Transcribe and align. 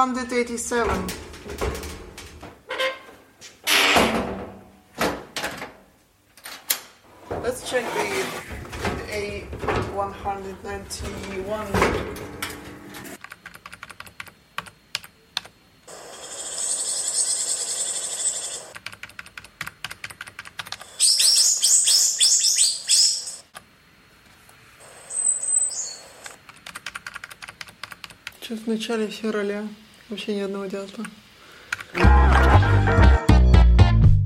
187. 0.00 0.88
Let's 7.42 7.70
check 7.70 7.84
the, 7.92 8.24
the 8.96 9.04
A191. 9.12 11.66
Сейчас 28.40 28.60
в 28.60 28.66
начале 28.66 29.08
февраля. 29.08 29.68
Вообще 30.10 30.34
ни 30.34 30.40
одного 30.40 30.66
дятла. 30.66 31.04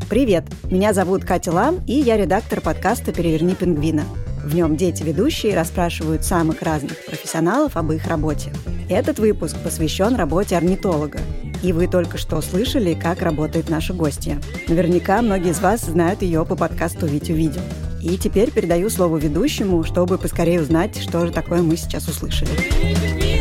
Привет! 0.08 0.44
Меня 0.70 0.94
зовут 0.94 1.24
Катя 1.26 1.52
Лам, 1.52 1.84
и 1.86 1.92
я 1.92 2.16
редактор 2.16 2.62
подкаста 2.62 3.12
«Переверни 3.12 3.54
пингвина». 3.54 4.04
В 4.42 4.54
нем 4.54 4.76
дети-ведущие 4.76 5.54
расспрашивают 5.54 6.24
самых 6.24 6.62
разных 6.62 7.04
профессионалов 7.04 7.76
об 7.76 7.92
их 7.92 8.06
работе. 8.06 8.50
Этот 8.88 9.18
выпуск 9.18 9.56
посвящен 9.62 10.16
работе 10.16 10.56
орнитолога. 10.56 11.18
И 11.62 11.74
вы 11.74 11.86
только 11.86 12.16
что 12.16 12.40
слышали, 12.40 12.94
как 12.94 13.20
работает 13.20 13.68
наша 13.68 13.92
гостья. 13.92 14.40
Наверняка 14.68 15.20
многие 15.20 15.50
из 15.50 15.60
вас 15.60 15.82
знают 15.82 16.22
ее 16.22 16.46
по 16.46 16.56
подкасту 16.56 17.06
«Вить 17.06 17.28
увидел». 17.28 17.62
И 18.02 18.16
теперь 18.16 18.50
передаю 18.50 18.88
слово 18.88 19.18
ведущему, 19.18 19.82
чтобы 19.84 20.16
поскорее 20.16 20.62
узнать, 20.62 20.96
что 20.96 21.26
же 21.26 21.32
такое 21.32 21.60
мы 21.60 21.76
сейчас 21.76 22.08
услышали. 22.08 23.33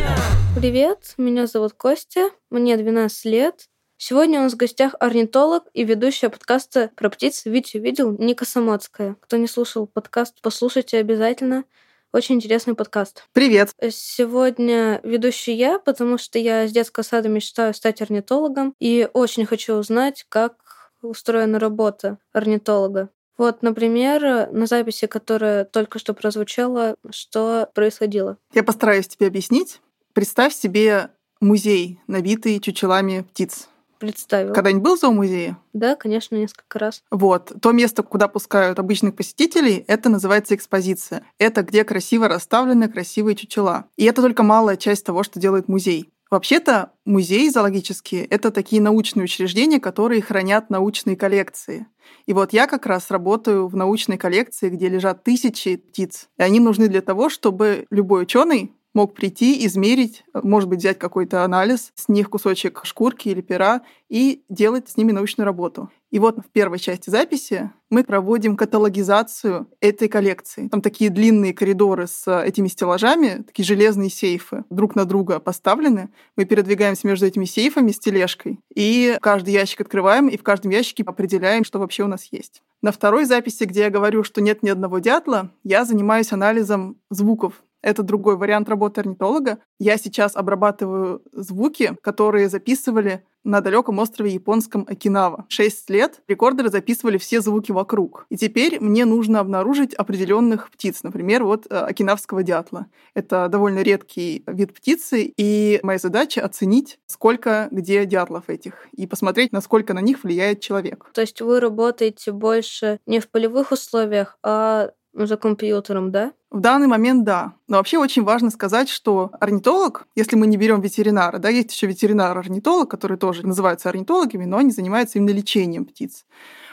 Привет, 0.56 1.14
меня 1.18 1.48
зовут 1.48 1.74
Костя, 1.74 2.30
мне 2.50 2.78
12 2.78 3.26
лет. 3.26 3.68
Сегодня 3.98 4.40
у 4.40 4.44
нас 4.44 4.54
в 4.54 4.58
гостях 4.58 4.96
орнитолог 5.00 5.64
и 5.74 5.84
ведущая 5.84 6.30
подкаста 6.30 6.92
про 6.96 7.10
птиц 7.10 7.46
«Витю 7.46 7.80
видел» 7.80 8.16
Ника 8.18 8.46
Самоцкая. 8.46 9.18
Кто 9.20 9.38
не 9.38 9.48
слушал 9.48 9.88
подкаст, 9.88 10.38
послушайте 10.42 10.98
обязательно. 11.00 11.66
Очень 12.14 12.36
интересный 12.36 12.76
подкаст. 12.76 13.26
Привет. 13.34 13.72
Сегодня 13.90 15.02
ведущий 15.04 15.54
я, 15.54 15.80
потому 15.80 16.18
что 16.18 16.38
я 16.38 16.68
с 16.68 16.72
детского 16.72 17.04
сада 17.04 17.28
мечтаю 17.28 17.74
стать 17.74 18.02
орнитологом 18.02 18.76
и 18.80 19.10
очень 19.14 19.46
хочу 19.46 19.74
узнать, 19.74 20.26
как 20.30 20.92
устроена 21.02 21.60
работа 21.60 22.20
орнитолога. 22.32 23.10
Вот, 23.38 23.64
например, 23.64 24.52
на 24.52 24.68
записи, 24.68 25.08
которая 25.08 25.66
только 25.66 25.98
что 25.98 26.14
прозвучала, 26.14 26.96
что 27.10 27.70
происходило. 27.74 28.38
Я 28.54 28.64
постараюсь 28.64 29.08
тебе 29.08 29.28
объяснить. 29.28 29.82
Представь 30.14 30.54
себе 30.54 31.10
музей, 31.42 32.00
набитый 32.06 32.60
чучелами 32.60 33.22
птиц. 33.22 33.68
Представил. 33.98 34.54
Когда-нибудь 34.54 34.84
был 34.84 34.96
в 34.96 35.00
зоомузее? 35.00 35.58
Да, 35.72 35.96
конечно, 35.96 36.36
несколько 36.36 36.78
раз. 36.78 37.02
Вот. 37.10 37.52
То 37.62 37.72
место, 37.72 38.04
куда 38.04 38.28
пускают 38.28 38.78
обычных 38.78 39.16
посетителей, 39.16 39.84
это 39.88 40.10
называется 40.10 40.54
экспозиция. 40.54 41.24
Это 41.40 41.64
где 41.64 41.84
красиво 41.84 42.28
расставлены 42.28 42.90
красивые 42.90 43.36
чучела. 43.36 43.86
И 43.96 44.06
это 44.06 44.22
только 44.22 44.44
малая 44.44 44.78
часть 44.78 45.04
того, 45.04 45.24
что 45.24 45.40
делает 45.40 45.68
музей. 45.68 46.14
Вообще-то 46.30 46.92
музеи 47.06 47.48
зоологические— 47.50 48.26
это 48.30 48.52
такие 48.52 48.82
научные 48.82 49.24
учреждения, 49.24 49.80
которые 49.80 50.22
хранят 50.22 50.70
научные 50.70 51.16
коллекции. 51.16 51.88
И 52.26 52.34
вот 52.34 52.54
я 52.54 52.68
как 52.68 52.86
раз 52.86 53.10
работаю 53.10 53.68
в 53.68 53.76
научной 53.76 54.18
коллекции, 54.18 54.70
где 54.70 54.90
лежат 54.90 55.24
тысячи 55.24 55.78
птиц. 55.78 56.30
И 56.38 56.44
они 56.44 56.60
нужны 56.60 56.88
для 56.88 57.02
того, 57.02 57.30
чтобы 57.30 57.86
любой 57.90 58.24
ученый 58.24 58.74
мог 58.94 59.14
прийти, 59.14 59.66
измерить, 59.66 60.24
может 60.34 60.70
быть, 60.70 60.80
взять 60.80 61.00
какой-то 61.00 61.44
анализ, 61.44 61.92
с 61.96 62.10
них 62.10 62.30
кусочек 62.30 62.82
шкурки 62.84 63.30
или 63.30 63.42
пера 63.42 63.82
и 64.10 64.44
делать 64.50 64.90
с 64.90 64.98
ними 64.98 65.12
научную 65.12 65.46
работу. 65.46 65.90
И 66.12 66.20
вот 66.20 66.38
в 66.38 66.50
первой 66.52 66.78
части 66.78 67.10
записи 67.10 67.72
мы 67.90 68.04
проводим 68.04 68.56
каталогизацию 68.56 69.68
этой 69.82 70.08
коллекции. 70.08 70.68
Там 70.68 70.82
такие 70.82 71.10
длинные 71.10 71.56
коридоры 71.56 72.06
с 72.06 72.32
этими 72.42 72.68
стеллажами, 72.68 73.42
такие 73.42 73.66
железные 73.66 74.12
сейфы 74.12 74.64
друг 74.70 74.96
на 74.96 75.06
друга 75.06 75.40
поставлены. 75.40 76.10
Мы 76.38 76.46
передвигаемся 76.46 77.08
между 77.08 77.26
этими 77.26 77.46
сейфами 77.46 77.92
с 77.92 77.98
тележкой. 77.98 78.60
И 78.76 79.18
каждый 79.22 79.56
ящик 79.56 79.82
открываем, 79.82 80.28
и 80.28 80.38
в 80.38 80.44
каждом 80.44 80.72
ящике 80.72 81.02
определяем, 81.04 81.64
что 81.64 81.80
вообще 81.80 82.04
у 82.04 82.08
нас 82.08 82.28
есть. 82.30 82.62
На 82.84 82.92
второй 82.92 83.26
записи, 83.26 83.64
где 83.64 83.82
я 83.82 83.90
говорю, 83.90 84.24
что 84.24 84.40
нет 84.40 84.62
ни 84.62 84.70
одного 84.70 85.00
дятла, 85.00 85.50
я 85.64 85.84
занимаюсь 85.84 86.32
анализом 86.32 86.98
звуков 87.10 87.64
это 87.84 88.02
другой 88.02 88.38
вариант 88.38 88.70
работы 88.70 89.02
орнитолога. 89.02 89.60
Я 89.78 89.98
сейчас 89.98 90.36
обрабатываю 90.36 91.22
звуки, 91.34 91.96
которые 92.02 92.50
записывали 92.50 93.24
на 93.44 93.60
далеком 93.62 94.00
острове 94.00 94.32
японском 94.32 94.86
Окинава. 94.88 95.46
Шесть 95.50 95.90
лет 95.90 96.22
рекордеры 96.28 96.70
записывали 96.70 97.18
все 97.18 97.42
звуки 97.42 97.72
вокруг. 97.72 98.26
И 98.30 98.38
теперь 98.38 98.80
мне 98.80 99.04
нужно 99.04 99.42
обнаружить 99.42 99.94
определенных 99.94 100.72
птиц, 100.72 101.04
например, 101.04 101.44
вот 101.44 101.68
э, 101.70 101.76
окинавского 101.76 102.44
дятла. 102.44 102.88
Это 103.14 103.50
довольно 103.50 103.80
редкий 103.80 104.44
вид 104.48 104.74
птицы, 104.74 105.34
и 105.36 105.80
моя 105.84 106.00
задача 106.00 106.44
оценить, 106.44 107.00
сколько 107.06 107.68
где 107.72 108.06
дятлов 108.06 108.46
этих, 108.48 108.88
и 108.94 109.06
посмотреть, 109.08 109.52
насколько 109.52 109.94
на 109.94 110.00
них 110.00 110.24
влияет 110.24 110.62
человек. 110.62 111.10
То 111.14 111.22
есть 111.22 111.42
вы 111.42 111.60
работаете 111.60 112.32
больше 112.32 113.00
не 113.06 113.20
в 113.20 113.30
полевых 113.30 113.72
условиях, 113.72 114.38
а 114.42 114.92
за 115.14 115.38
компьютером, 115.38 116.12
да? 116.12 116.34
В 116.52 116.60
данный 116.60 116.88
момент 116.88 117.24
да. 117.24 117.54
Но 117.68 117.78
вообще 117.78 117.98
очень 117.98 118.24
важно 118.24 118.50
сказать, 118.50 118.90
что 118.90 119.32
орнитолог, 119.40 120.08
если 120.16 120.36
мы 120.36 120.48
не 120.48 120.58
берем 120.58 120.82
ветеринара, 120.82 121.38
да, 121.38 121.50
есть 121.50 121.72
еще 121.72 121.88
ветеринар-орнитолог, 121.88 122.90
который 122.90 123.18
тоже 123.18 123.46
называются 123.46 123.90
орнитологами, 123.90 124.46
но 124.46 124.58
они 124.58 124.72
занимаются 124.72 125.18
именно 125.18 125.36
лечением 125.36 125.86
птиц. 125.86 126.26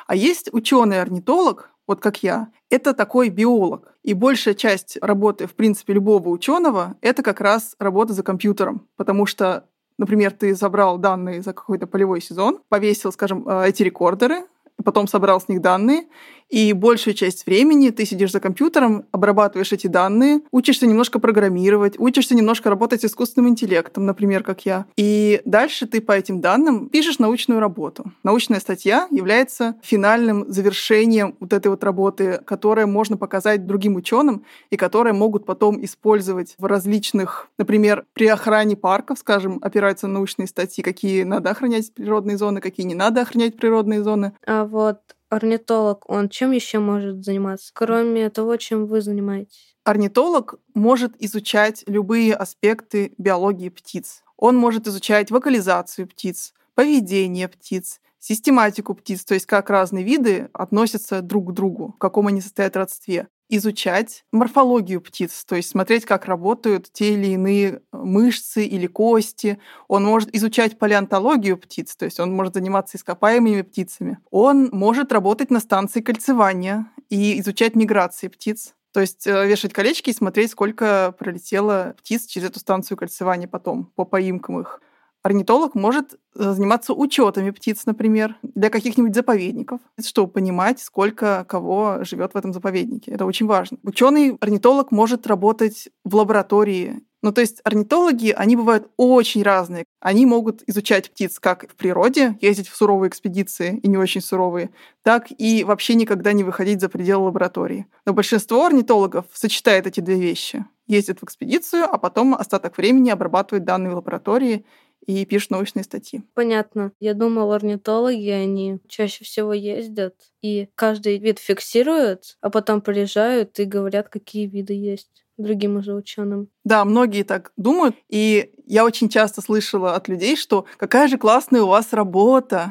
А 0.06 0.14
есть 0.14 0.48
ученый-орнитолог, 0.52 1.70
вот 1.86 2.00
как 2.00 2.22
я, 2.22 2.48
это 2.68 2.94
такой 2.94 3.30
биолог. 3.30 3.94
И 4.02 4.14
большая 4.14 4.54
часть 4.54 4.96
работы, 5.00 5.46
в 5.46 5.54
принципе, 5.54 5.92
любого 5.92 6.28
ученого 6.28 6.96
это 7.00 7.22
как 7.22 7.40
раз 7.40 7.74
работа 7.78 8.12
за 8.12 8.22
компьютером, 8.22 8.88
потому 8.96 9.26
что 9.26 9.66
Например, 10.00 10.30
ты 10.30 10.54
забрал 10.54 10.96
данные 10.96 11.42
за 11.42 11.52
какой-то 11.52 11.86
полевой 11.86 12.22
сезон, 12.22 12.62
повесил, 12.70 13.12
скажем, 13.12 13.46
э, 13.46 13.68
эти 13.68 13.82
рекордеры, 13.82 14.46
потом 14.82 15.06
собрал 15.06 15.42
с 15.42 15.48
них 15.48 15.60
данные, 15.60 16.06
и 16.50 16.72
большую 16.72 17.14
часть 17.14 17.46
времени 17.46 17.90
ты 17.90 18.04
сидишь 18.04 18.32
за 18.32 18.40
компьютером, 18.40 19.06
обрабатываешь 19.12 19.72
эти 19.72 19.86
данные, 19.86 20.40
учишься 20.50 20.86
немножко 20.86 21.18
программировать, 21.18 21.98
учишься 21.98 22.34
немножко 22.34 22.68
работать 22.68 23.02
с 23.02 23.04
искусственным 23.04 23.50
интеллектом, 23.50 24.04
например, 24.04 24.42
как 24.42 24.66
я. 24.66 24.86
И 24.96 25.40
дальше 25.44 25.86
ты 25.86 26.00
по 26.00 26.12
этим 26.12 26.40
данным 26.40 26.88
пишешь 26.88 27.18
научную 27.18 27.60
работу. 27.60 28.12
Научная 28.22 28.60
статья 28.60 29.06
является 29.10 29.76
финальным 29.82 30.50
завершением 30.50 31.36
вот 31.40 31.52
этой 31.52 31.68
вот 31.68 31.84
работы, 31.84 32.40
которая 32.44 32.86
можно 32.86 33.16
показать 33.16 33.66
другим 33.66 33.96
ученым 33.96 34.44
и 34.70 34.76
которые 34.76 35.12
могут 35.12 35.46
потом 35.46 35.82
использовать 35.84 36.54
в 36.58 36.64
различных, 36.64 37.48
например, 37.58 38.04
при 38.12 38.26
охране 38.26 38.76
парков, 38.76 39.18
скажем, 39.18 39.58
опираются 39.62 40.08
на 40.08 40.14
научные 40.14 40.48
статьи, 40.48 40.82
какие 40.82 41.22
надо 41.22 41.50
охранять 41.50 41.94
природные 41.94 42.36
зоны, 42.36 42.60
какие 42.60 42.86
не 42.86 42.94
надо 42.94 43.22
охранять 43.22 43.56
природные 43.56 44.02
зоны. 44.02 44.32
А 44.46 44.64
вот 44.64 44.98
орнитолог, 45.30 46.08
он 46.10 46.28
чем 46.28 46.52
еще 46.52 46.78
может 46.80 47.24
заниматься, 47.24 47.70
кроме 47.72 48.28
того, 48.28 48.56
чем 48.56 48.86
вы 48.86 49.00
занимаетесь? 49.00 49.76
Орнитолог 49.84 50.56
может 50.74 51.14
изучать 51.22 51.84
любые 51.86 52.34
аспекты 52.34 53.14
биологии 53.16 53.70
птиц. 53.70 54.22
Он 54.36 54.56
может 54.56 54.86
изучать 54.86 55.30
вокализацию 55.30 56.06
птиц, 56.06 56.52
поведение 56.74 57.48
птиц, 57.48 58.00
систематику 58.18 58.94
птиц, 58.94 59.24
то 59.24 59.34
есть 59.34 59.46
как 59.46 59.70
разные 59.70 60.04
виды 60.04 60.50
относятся 60.52 61.22
друг 61.22 61.50
к 61.50 61.52
другу, 61.52 61.94
в 61.94 61.98
каком 61.98 62.26
они 62.26 62.40
состоят 62.40 62.76
родстве 62.76 63.28
изучать 63.50 64.24
морфологию 64.32 65.00
птиц, 65.00 65.44
то 65.44 65.56
есть 65.56 65.70
смотреть, 65.70 66.04
как 66.04 66.26
работают 66.26 66.92
те 66.92 67.14
или 67.14 67.28
иные 67.32 67.82
мышцы 67.92 68.64
или 68.64 68.86
кости. 68.86 69.58
Он 69.88 70.04
может 70.04 70.34
изучать 70.34 70.78
палеонтологию 70.78 71.58
птиц, 71.58 71.96
то 71.96 72.04
есть 72.04 72.20
он 72.20 72.32
может 72.32 72.54
заниматься 72.54 72.96
ископаемыми 72.96 73.62
птицами. 73.62 74.18
Он 74.30 74.68
может 74.72 75.12
работать 75.12 75.50
на 75.50 75.60
станции 75.60 76.00
кольцевания 76.00 76.86
и 77.08 77.40
изучать 77.40 77.74
миграции 77.74 78.28
птиц. 78.28 78.74
То 78.92 79.00
есть 79.00 79.26
э, 79.26 79.46
вешать 79.46 79.72
колечки 79.72 80.10
и 80.10 80.14
смотреть, 80.14 80.50
сколько 80.50 81.14
пролетело 81.18 81.94
птиц 81.98 82.26
через 82.26 82.48
эту 82.48 82.58
станцию 82.58 82.98
кольцевания 82.98 83.46
потом, 83.46 83.86
по 83.94 84.04
поимкам 84.04 84.60
их. 84.60 84.80
Орнитолог 85.22 85.74
может 85.74 86.14
э, 86.34 86.52
заниматься 86.52 86.94
учетами 86.94 87.50
птиц, 87.50 87.84
например, 87.84 88.36
для 88.42 88.70
каких-нибудь 88.70 89.14
заповедников, 89.14 89.80
чтобы 90.02 90.32
понимать, 90.32 90.80
сколько 90.80 91.44
кого 91.46 92.04
живет 92.04 92.32
в 92.32 92.36
этом 92.36 92.54
заповеднике. 92.54 93.10
Это 93.10 93.26
очень 93.26 93.46
важно. 93.46 93.76
Ученый 93.82 94.36
орнитолог 94.40 94.90
может 94.90 95.26
работать 95.26 95.90
в 96.04 96.14
лаборатории. 96.16 97.02
Ну, 97.22 97.32
то 97.32 97.42
есть 97.42 97.60
орнитологи, 97.64 98.30
они 98.30 98.56
бывают 98.56 98.90
очень 98.96 99.42
разные. 99.42 99.84
Они 100.00 100.24
могут 100.24 100.62
изучать 100.66 101.10
птиц 101.10 101.38
как 101.38 101.70
в 101.70 101.74
природе, 101.74 102.38
ездить 102.40 102.68
в 102.68 102.76
суровые 102.76 103.10
экспедиции 103.10 103.78
и 103.82 103.88
не 103.88 103.98
очень 103.98 104.22
суровые, 104.22 104.70
так 105.02 105.26
и 105.36 105.64
вообще 105.64 105.96
никогда 105.96 106.32
не 106.32 106.44
выходить 106.44 106.80
за 106.80 106.88
пределы 106.88 107.26
лаборатории. 107.26 107.86
Но 108.06 108.14
большинство 108.14 108.64
орнитологов 108.64 109.26
сочетает 109.34 109.86
эти 109.86 110.00
две 110.00 110.18
вещи. 110.18 110.64
Ездят 110.86 111.20
в 111.20 111.24
экспедицию, 111.24 111.84
а 111.84 111.98
потом 111.98 112.34
остаток 112.34 112.78
времени 112.78 113.10
обрабатывают 113.10 113.64
данные 113.64 113.92
в 113.92 113.96
лаборатории 113.96 114.64
и 115.06 115.24
пишут 115.24 115.50
научные 115.50 115.84
статьи. 115.84 116.22
Понятно. 116.34 116.92
Я 117.00 117.14
думала, 117.14 117.56
орнитологи, 117.56 118.28
они 118.28 118.78
чаще 118.88 119.24
всего 119.24 119.52
ездят 119.52 120.14
и 120.42 120.68
каждый 120.74 121.18
вид 121.18 121.38
фиксируют, 121.38 122.36
а 122.40 122.50
потом 122.50 122.80
приезжают 122.80 123.58
и 123.58 123.64
говорят, 123.64 124.08
какие 124.08 124.46
виды 124.46 124.74
есть 124.74 125.24
другим 125.40 125.76
уже 125.76 125.94
ученым. 125.94 126.48
Да, 126.64 126.84
многие 126.84 127.22
так 127.22 127.52
думают. 127.56 127.96
И 128.08 128.52
я 128.66 128.84
очень 128.84 129.08
часто 129.08 129.40
слышала 129.40 129.94
от 129.94 130.08
людей, 130.08 130.36
что 130.36 130.66
какая 130.76 131.08
же 131.08 131.18
классная 131.18 131.62
у 131.62 131.68
вас 131.68 131.92
работа. 131.92 132.70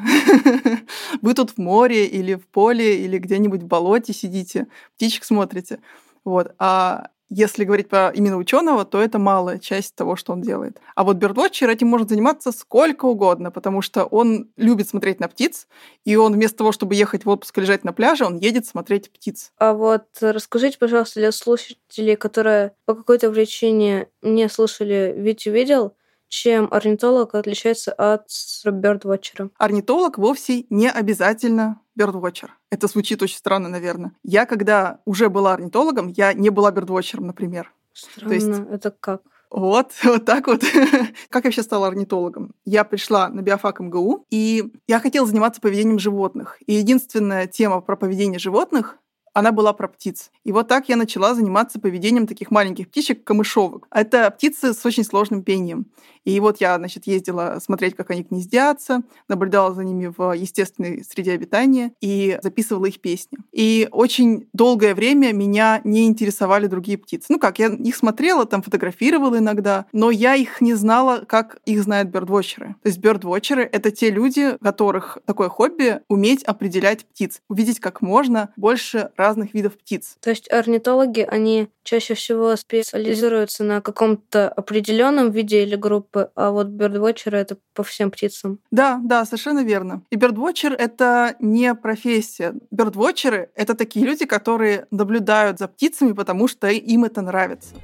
Вы 1.22 1.34
тут 1.34 1.50
в 1.50 1.58
море 1.58 2.06
или 2.06 2.34
в 2.34 2.46
поле 2.46 3.04
или 3.04 3.18
где-нибудь 3.18 3.62
в 3.62 3.66
болоте 3.66 4.12
сидите, 4.12 4.68
птичек 4.96 5.24
смотрите. 5.24 5.80
Вот. 6.24 6.54
А 6.58 7.08
если 7.30 7.64
говорить 7.64 7.88
про 7.88 8.10
именно 8.10 8.36
ученого, 8.36 8.84
то 8.84 9.00
это 9.00 9.18
малая 9.18 9.58
часть 9.58 9.94
того, 9.94 10.16
что 10.16 10.32
он 10.32 10.42
делает. 10.42 10.80
А 10.96 11.04
вот 11.04 11.16
бердвотчер 11.16 11.70
этим 11.70 11.88
может 11.88 12.08
заниматься 12.08 12.50
сколько 12.50 13.06
угодно, 13.06 13.50
потому 13.50 13.82
что 13.82 14.04
он 14.04 14.50
любит 14.56 14.88
смотреть 14.88 15.20
на 15.20 15.28
птиц, 15.28 15.68
и 16.04 16.16
он 16.16 16.34
вместо 16.34 16.58
того, 16.58 16.72
чтобы 16.72 16.96
ехать 16.96 17.24
в 17.24 17.28
отпуск 17.28 17.56
и 17.56 17.60
лежать 17.60 17.84
на 17.84 17.92
пляже, 17.92 18.26
он 18.26 18.36
едет 18.36 18.66
смотреть 18.66 19.12
птиц. 19.12 19.52
А 19.58 19.74
вот 19.74 20.06
расскажите, 20.20 20.76
пожалуйста, 20.78 21.20
для 21.20 21.30
слушателей, 21.32 22.16
которые 22.16 22.72
по 22.84 22.94
какой-то 22.94 23.30
причине 23.30 24.08
не 24.22 24.48
слушали 24.48 25.14
«Витю 25.16 25.52
видел», 25.52 25.94
чем 26.30 26.68
орнитолог 26.70 27.34
отличается 27.34 27.92
от 27.92 28.28
бёрдвотчера? 28.64 29.50
Орнитолог 29.58 30.16
вовсе 30.16 30.64
не 30.70 30.88
обязательно 30.88 31.82
бёрдвотчер. 31.96 32.56
Это 32.70 32.86
звучит 32.86 33.20
очень 33.22 33.36
странно, 33.36 33.68
наверное. 33.68 34.12
Я, 34.22 34.46
когда 34.46 35.00
уже 35.04 35.28
была 35.28 35.52
орнитологом, 35.52 36.08
я 36.08 36.32
не 36.32 36.50
была 36.50 36.70
бёрдвотчером, 36.70 37.26
например. 37.26 37.74
Странно. 37.92 38.28
То 38.28 38.34
есть... 38.34 38.70
Это 38.70 38.90
как? 38.92 39.22
Вот, 39.50 39.90
вот 40.04 40.24
так 40.24 40.46
вот. 40.46 40.60
как 41.28 41.44
я 41.44 41.48
вообще 41.48 41.62
стала 41.62 41.88
орнитологом? 41.88 42.54
Я 42.64 42.84
пришла 42.84 43.28
на 43.28 43.42
биофак 43.42 43.80
МГУ, 43.80 44.26
и 44.30 44.72
я 44.86 45.00
хотела 45.00 45.26
заниматься 45.26 45.60
поведением 45.60 45.98
животных. 45.98 46.58
И 46.64 46.74
единственная 46.74 47.48
тема 47.48 47.80
про 47.80 47.96
поведение 47.96 48.38
животных 48.38 48.98
она 49.32 49.52
была 49.52 49.72
про 49.72 49.88
птиц. 49.88 50.30
И 50.44 50.52
вот 50.52 50.68
так 50.68 50.88
я 50.88 50.96
начала 50.96 51.34
заниматься 51.34 51.80
поведением 51.80 52.26
таких 52.26 52.50
маленьких 52.50 52.88
птичек, 52.88 53.24
камышовок. 53.24 53.86
Это 53.90 54.30
птицы 54.30 54.74
с 54.74 54.84
очень 54.84 55.04
сложным 55.04 55.42
пением. 55.42 55.86
И 56.24 56.38
вот 56.40 56.60
я, 56.60 56.76
значит, 56.76 57.06
ездила 57.06 57.58
смотреть, 57.62 57.96
как 57.96 58.10
они 58.10 58.22
гнездятся, 58.22 59.02
наблюдала 59.28 59.74
за 59.74 59.84
ними 59.84 60.12
в 60.14 60.32
естественной 60.32 61.02
среде 61.04 61.32
обитания 61.32 61.92
и 62.00 62.38
записывала 62.42 62.86
их 62.86 63.00
песни. 63.00 63.38
И 63.52 63.88
очень 63.90 64.48
долгое 64.52 64.94
время 64.94 65.32
меня 65.32 65.80
не 65.84 66.06
интересовали 66.06 66.66
другие 66.66 66.98
птицы. 66.98 67.26
Ну 67.30 67.38
как, 67.38 67.58
я 67.58 67.68
их 67.68 67.96
смотрела, 67.96 68.44
там 68.44 68.62
фотографировала 68.62 69.38
иногда, 69.38 69.86
но 69.92 70.10
я 70.10 70.34
их 70.34 70.60
не 70.60 70.74
знала, 70.74 71.24
как 71.26 71.60
их 71.64 71.82
знают 71.82 72.10
бёрдвотчеры. 72.10 72.76
То 72.82 72.88
есть 72.88 72.98
бёрдвотчеры— 72.98 73.62
это 73.72 73.90
те 73.90 74.10
люди, 74.10 74.56
у 74.56 74.58
которых 74.64 75.18
такое 75.24 75.48
хобби— 75.48 76.00
уметь 76.08 76.42
определять 76.42 77.06
птиц, 77.06 77.40
увидеть 77.48 77.80
как 77.80 78.02
можно 78.02 78.50
больше 78.56 79.10
разных 79.20 79.54
видов 79.54 79.76
птиц. 79.78 80.16
То 80.20 80.30
есть 80.30 80.50
орнитологи, 80.50 81.20
они 81.20 81.68
чаще 81.84 82.14
всего 82.14 82.56
специализируются 82.56 83.64
на 83.64 83.80
каком-то 83.80 84.48
определенном 84.48 85.30
виде 85.30 85.62
или 85.62 85.76
группы, 85.76 86.30
а 86.34 86.50
вот 86.50 86.68
бёрдвотчеры— 86.68 87.38
это 87.38 87.56
по 87.74 87.82
всем 87.82 88.10
птицам. 88.10 88.58
Да, 88.70 89.00
да, 89.04 89.24
совершенно 89.24 89.62
верно. 89.62 90.02
И 90.10 90.16
бёрдвотчер— 90.16 90.72
это 90.78 91.36
не 91.38 91.74
профессия. 91.74 92.54
Бёрдвотчеры— 92.70 93.50
это 93.54 93.74
такие 93.74 94.06
люди, 94.06 94.24
которые 94.24 94.86
наблюдают 94.90 95.58
за 95.58 95.68
птицами, 95.68 96.12
потому 96.12 96.48
что 96.48 96.68
им 96.68 97.04
это 97.04 97.20
нравится. 97.22 97.74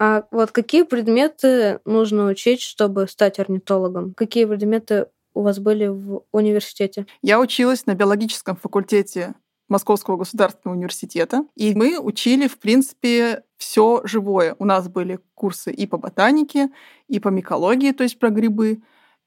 А 0.00 0.24
вот 0.30 0.52
какие 0.52 0.84
предметы 0.84 1.80
нужно 1.84 2.26
учить, 2.26 2.62
чтобы 2.62 3.08
стать 3.08 3.40
орнитологом? 3.40 4.14
Какие 4.14 4.44
предметы 4.44 5.06
у 5.34 5.42
вас 5.42 5.58
были 5.58 5.86
в 5.86 6.22
университете? 6.32 7.06
Я 7.22 7.40
училась 7.40 7.86
на 7.86 7.94
биологическом 7.94 8.56
факультете 8.56 9.34
Московского 9.68 10.16
государственного 10.16 10.76
университета. 10.76 11.44
И 11.54 11.74
мы 11.74 11.98
учили, 11.98 12.48
в 12.48 12.58
принципе, 12.58 13.42
все 13.58 14.00
живое. 14.04 14.56
У 14.58 14.64
нас 14.64 14.88
были 14.88 15.20
курсы 15.34 15.70
и 15.70 15.86
по 15.86 15.98
ботанике, 15.98 16.70
и 17.06 17.20
по 17.20 17.28
микологии, 17.28 17.92
то 17.92 18.02
есть 18.02 18.18
про 18.18 18.30
грибы, 18.30 18.80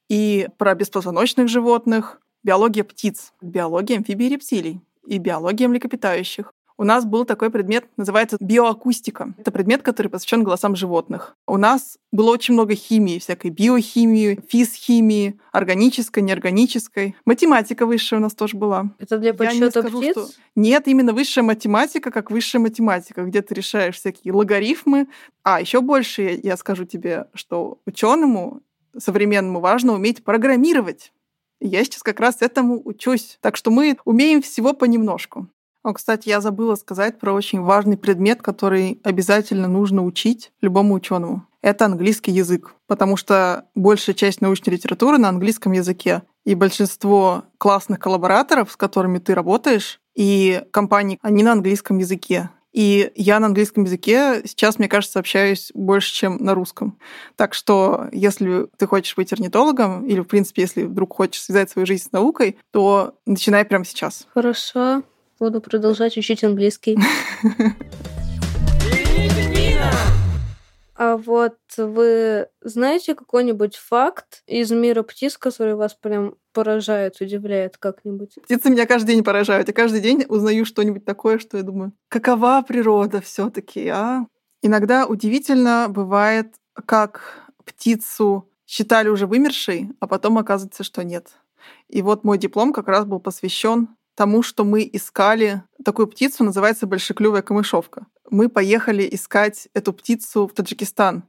и 0.08 0.48
про 0.58 0.74
беспозвоночных 0.74 1.48
животных, 1.48 2.20
биология 2.42 2.84
птиц, 2.84 3.32
биология 3.40 3.98
амфибий 3.98 4.26
и 4.26 4.30
рептилий 4.30 4.80
и 5.06 5.18
биология 5.18 5.68
млекопитающих 5.68 6.52
у 6.76 6.84
нас 6.84 7.04
был 7.04 7.24
такой 7.24 7.50
предмет, 7.50 7.86
называется 7.96 8.36
биоакустика. 8.40 9.34
Это 9.38 9.50
предмет, 9.50 9.82
который 9.82 10.08
посвящен 10.08 10.42
голосам 10.42 10.76
животных. 10.76 11.36
У 11.46 11.56
нас 11.56 11.98
было 12.10 12.30
очень 12.30 12.54
много 12.54 12.74
химии, 12.74 13.18
всякой 13.18 13.50
биохимии, 13.50 14.40
физхимии, 14.48 15.38
органической, 15.52 16.20
неорганической. 16.20 17.16
Математика 17.24 17.86
высшая 17.86 18.16
у 18.16 18.20
нас 18.20 18.34
тоже 18.34 18.56
была. 18.56 18.90
Это 18.98 19.18
для 19.18 19.34
подсчета 19.34 19.82
птиц? 19.82 20.12
Что... 20.12 20.26
Нет, 20.56 20.88
именно 20.88 21.12
высшая 21.12 21.42
математика, 21.42 22.10
как 22.10 22.30
высшая 22.30 22.58
математика, 22.58 23.22
где 23.22 23.42
ты 23.42 23.54
решаешь 23.54 23.96
всякие 23.96 24.32
логарифмы. 24.32 25.08
А 25.42 25.60
еще 25.60 25.80
больше 25.80 26.40
я 26.42 26.56
скажу 26.56 26.84
тебе, 26.84 27.26
что 27.34 27.78
ученому 27.86 28.62
современному 28.98 29.60
важно 29.60 29.94
уметь 29.94 30.24
программировать. 30.24 31.12
Я 31.60 31.84
сейчас 31.84 32.02
как 32.02 32.18
раз 32.18 32.42
этому 32.42 32.80
учусь. 32.84 33.38
Так 33.40 33.56
что 33.56 33.70
мы 33.70 33.96
умеем 34.04 34.42
всего 34.42 34.72
понемножку. 34.72 35.48
О, 35.82 35.92
кстати, 35.92 36.28
я 36.28 36.40
забыла 36.40 36.76
сказать 36.76 37.18
про 37.18 37.32
очень 37.32 37.60
важный 37.60 37.96
предмет, 37.96 38.40
который 38.40 39.00
обязательно 39.02 39.66
нужно 39.66 40.04
учить 40.04 40.52
любому 40.60 40.94
ученому. 40.94 41.46
Это 41.60 41.86
английский 41.86 42.30
язык, 42.32 42.74
потому 42.86 43.16
что 43.16 43.66
большая 43.74 44.14
часть 44.14 44.40
научной 44.40 44.74
литературы 44.74 45.18
на 45.18 45.28
английском 45.28 45.72
языке. 45.72 46.22
И 46.44 46.54
большинство 46.54 47.44
классных 47.58 48.00
коллабораторов, 48.00 48.72
с 48.72 48.76
которыми 48.76 49.18
ты 49.18 49.34
работаешь, 49.34 50.00
и 50.14 50.62
компаний, 50.72 51.18
они 51.22 51.42
на 51.42 51.52
английском 51.52 51.98
языке. 51.98 52.50
И 52.72 53.12
я 53.16 53.38
на 53.38 53.46
английском 53.46 53.84
языке 53.84 54.42
сейчас, 54.46 54.78
мне 54.78 54.88
кажется, 54.88 55.18
общаюсь 55.18 55.70
больше, 55.74 56.12
чем 56.14 56.38
на 56.38 56.54
русском. 56.54 56.98
Так 57.36 57.54
что, 57.54 58.08
если 58.12 58.66
ты 58.78 58.86
хочешь 58.86 59.14
быть 59.14 59.32
орнитологом, 59.32 60.06
или, 60.06 60.20
в 60.20 60.24
принципе, 60.24 60.62
если 60.62 60.84
вдруг 60.84 61.14
хочешь 61.14 61.42
связать 61.42 61.70
свою 61.70 61.86
жизнь 61.86 62.08
с 62.08 62.12
наукой, 62.12 62.56
то 62.70 63.14
начинай 63.26 63.64
прямо 63.64 63.84
сейчас. 63.84 64.26
Хорошо. 64.32 65.02
Буду 65.42 65.60
продолжать 65.60 66.16
учить 66.16 66.44
английский. 66.44 66.96
А 70.94 71.16
вот 71.16 71.56
вы 71.76 72.46
знаете 72.60 73.16
какой-нибудь 73.16 73.74
факт 73.74 74.44
из 74.46 74.70
мира 74.70 75.02
птиц, 75.02 75.36
который 75.36 75.74
вас 75.74 75.94
прям 75.94 76.36
поражает, 76.52 77.20
удивляет 77.20 77.76
как-нибудь? 77.76 78.38
Птицы 78.44 78.70
меня 78.70 78.86
каждый 78.86 79.14
день 79.14 79.24
поражают. 79.24 79.66
Я 79.66 79.74
каждый 79.74 80.00
день 80.00 80.24
узнаю 80.28 80.64
что-нибудь 80.64 81.04
такое, 81.04 81.40
что 81.40 81.56
я 81.56 81.64
думаю, 81.64 81.92
какова 82.08 82.62
природа 82.62 83.20
все 83.20 83.50
таки 83.50 83.88
а? 83.88 84.26
Иногда 84.62 85.06
удивительно 85.06 85.88
бывает, 85.88 86.54
как 86.86 87.48
птицу 87.64 88.48
считали 88.64 89.08
уже 89.08 89.26
вымершей, 89.26 89.88
а 89.98 90.06
потом 90.06 90.38
оказывается, 90.38 90.84
что 90.84 91.02
нет. 91.02 91.32
И 91.88 92.00
вот 92.00 92.22
мой 92.22 92.38
диплом 92.38 92.72
как 92.72 92.86
раз 92.86 93.06
был 93.06 93.18
посвящен 93.18 93.88
тому, 94.14 94.42
что 94.42 94.64
мы 94.64 94.88
искали 94.92 95.62
такую 95.84 96.06
птицу, 96.06 96.44
называется 96.44 96.86
большеклювая 96.86 97.42
камышовка. 97.42 98.06
Мы 98.30 98.48
поехали 98.48 99.08
искать 99.10 99.68
эту 99.74 99.92
птицу 99.92 100.46
в 100.46 100.52
Таджикистан. 100.52 101.24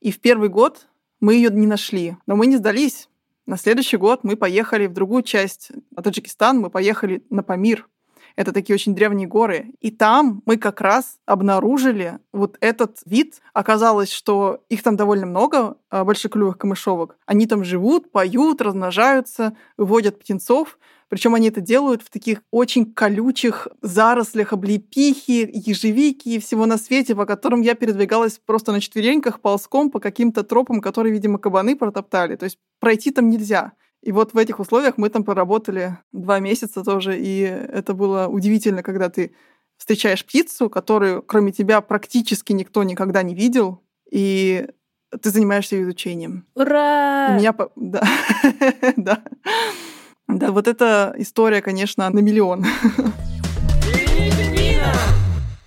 И 0.00 0.12
в 0.12 0.20
первый 0.20 0.48
год 0.48 0.86
мы 1.20 1.34
ее 1.34 1.50
не 1.50 1.66
нашли. 1.66 2.16
Но 2.26 2.36
мы 2.36 2.46
не 2.46 2.56
сдались. 2.56 3.08
На 3.46 3.56
следующий 3.56 3.96
год 3.96 4.24
мы 4.24 4.36
поехали 4.36 4.86
в 4.86 4.92
другую 4.92 5.22
часть 5.22 5.72
Таджикистана, 5.96 6.60
мы 6.60 6.70
поехали 6.70 7.24
на 7.30 7.42
Памир. 7.42 7.88
Это 8.36 8.52
такие 8.52 8.74
очень 8.74 8.94
древние 8.94 9.26
горы. 9.26 9.74
И 9.80 9.90
там 9.90 10.42
мы 10.46 10.58
как 10.58 10.80
раз 10.80 11.18
обнаружили 11.26 12.20
вот 12.32 12.56
этот 12.60 12.98
вид. 13.04 13.40
Оказалось, 13.52 14.12
что 14.12 14.62
их 14.68 14.84
там 14.84 14.96
довольно 14.96 15.26
много, 15.26 15.76
а, 15.90 16.04
большеклювых 16.04 16.56
камышовок. 16.56 17.16
Они 17.26 17.48
там 17.48 17.64
живут, 17.64 18.12
поют, 18.12 18.60
размножаются, 18.60 19.56
выводят 19.76 20.20
птенцов. 20.20 20.78
Причем 21.08 21.34
они 21.34 21.48
это 21.48 21.60
делают 21.60 22.02
в 22.02 22.10
таких 22.10 22.42
очень 22.50 22.92
колючих 22.92 23.68
зарослях 23.80 24.52
облепихи, 24.52 25.48
ежевики 25.52 26.28
и 26.30 26.38
всего 26.38 26.66
на 26.66 26.76
свете, 26.76 27.14
по 27.14 27.24
которым 27.24 27.62
я 27.62 27.74
передвигалась 27.74 28.38
просто 28.44 28.72
на 28.72 28.80
четвереньках, 28.80 29.40
ползком 29.40 29.90
по 29.90 30.00
каким-то 30.00 30.42
тропам, 30.42 30.80
которые, 30.80 31.12
видимо, 31.12 31.38
кабаны 31.38 31.76
протоптали. 31.76 32.36
То 32.36 32.44
есть 32.44 32.58
пройти 32.78 33.10
там 33.10 33.30
нельзя. 33.30 33.72
И 34.02 34.12
вот 34.12 34.32
в 34.32 34.38
этих 34.38 34.60
условиях 34.60 34.96
мы 34.96 35.08
там 35.08 35.24
поработали 35.24 35.98
два 36.12 36.38
месяца 36.38 36.84
тоже, 36.84 37.18
и 37.18 37.40
это 37.40 37.94
было 37.94 38.28
удивительно, 38.28 38.82
когда 38.82 39.08
ты 39.08 39.34
встречаешь 39.76 40.24
птицу, 40.24 40.70
которую 40.70 41.22
кроме 41.22 41.52
тебя 41.52 41.80
практически 41.80 42.52
никто 42.52 42.82
никогда 42.82 43.22
не 43.22 43.34
видел, 43.34 43.80
и 44.10 44.68
ты 45.22 45.30
занимаешься 45.30 45.76
ее 45.76 45.82
изучением. 45.82 46.46
Ура! 46.54 47.30
И 47.30 47.38
меня... 47.38 47.54
Да. 47.76 48.02
да. 48.96 49.22
Да, 50.28 50.52
вот 50.52 50.68
эта 50.68 51.14
история, 51.16 51.62
конечно, 51.62 52.08
на 52.08 52.20
миллион. 52.20 52.64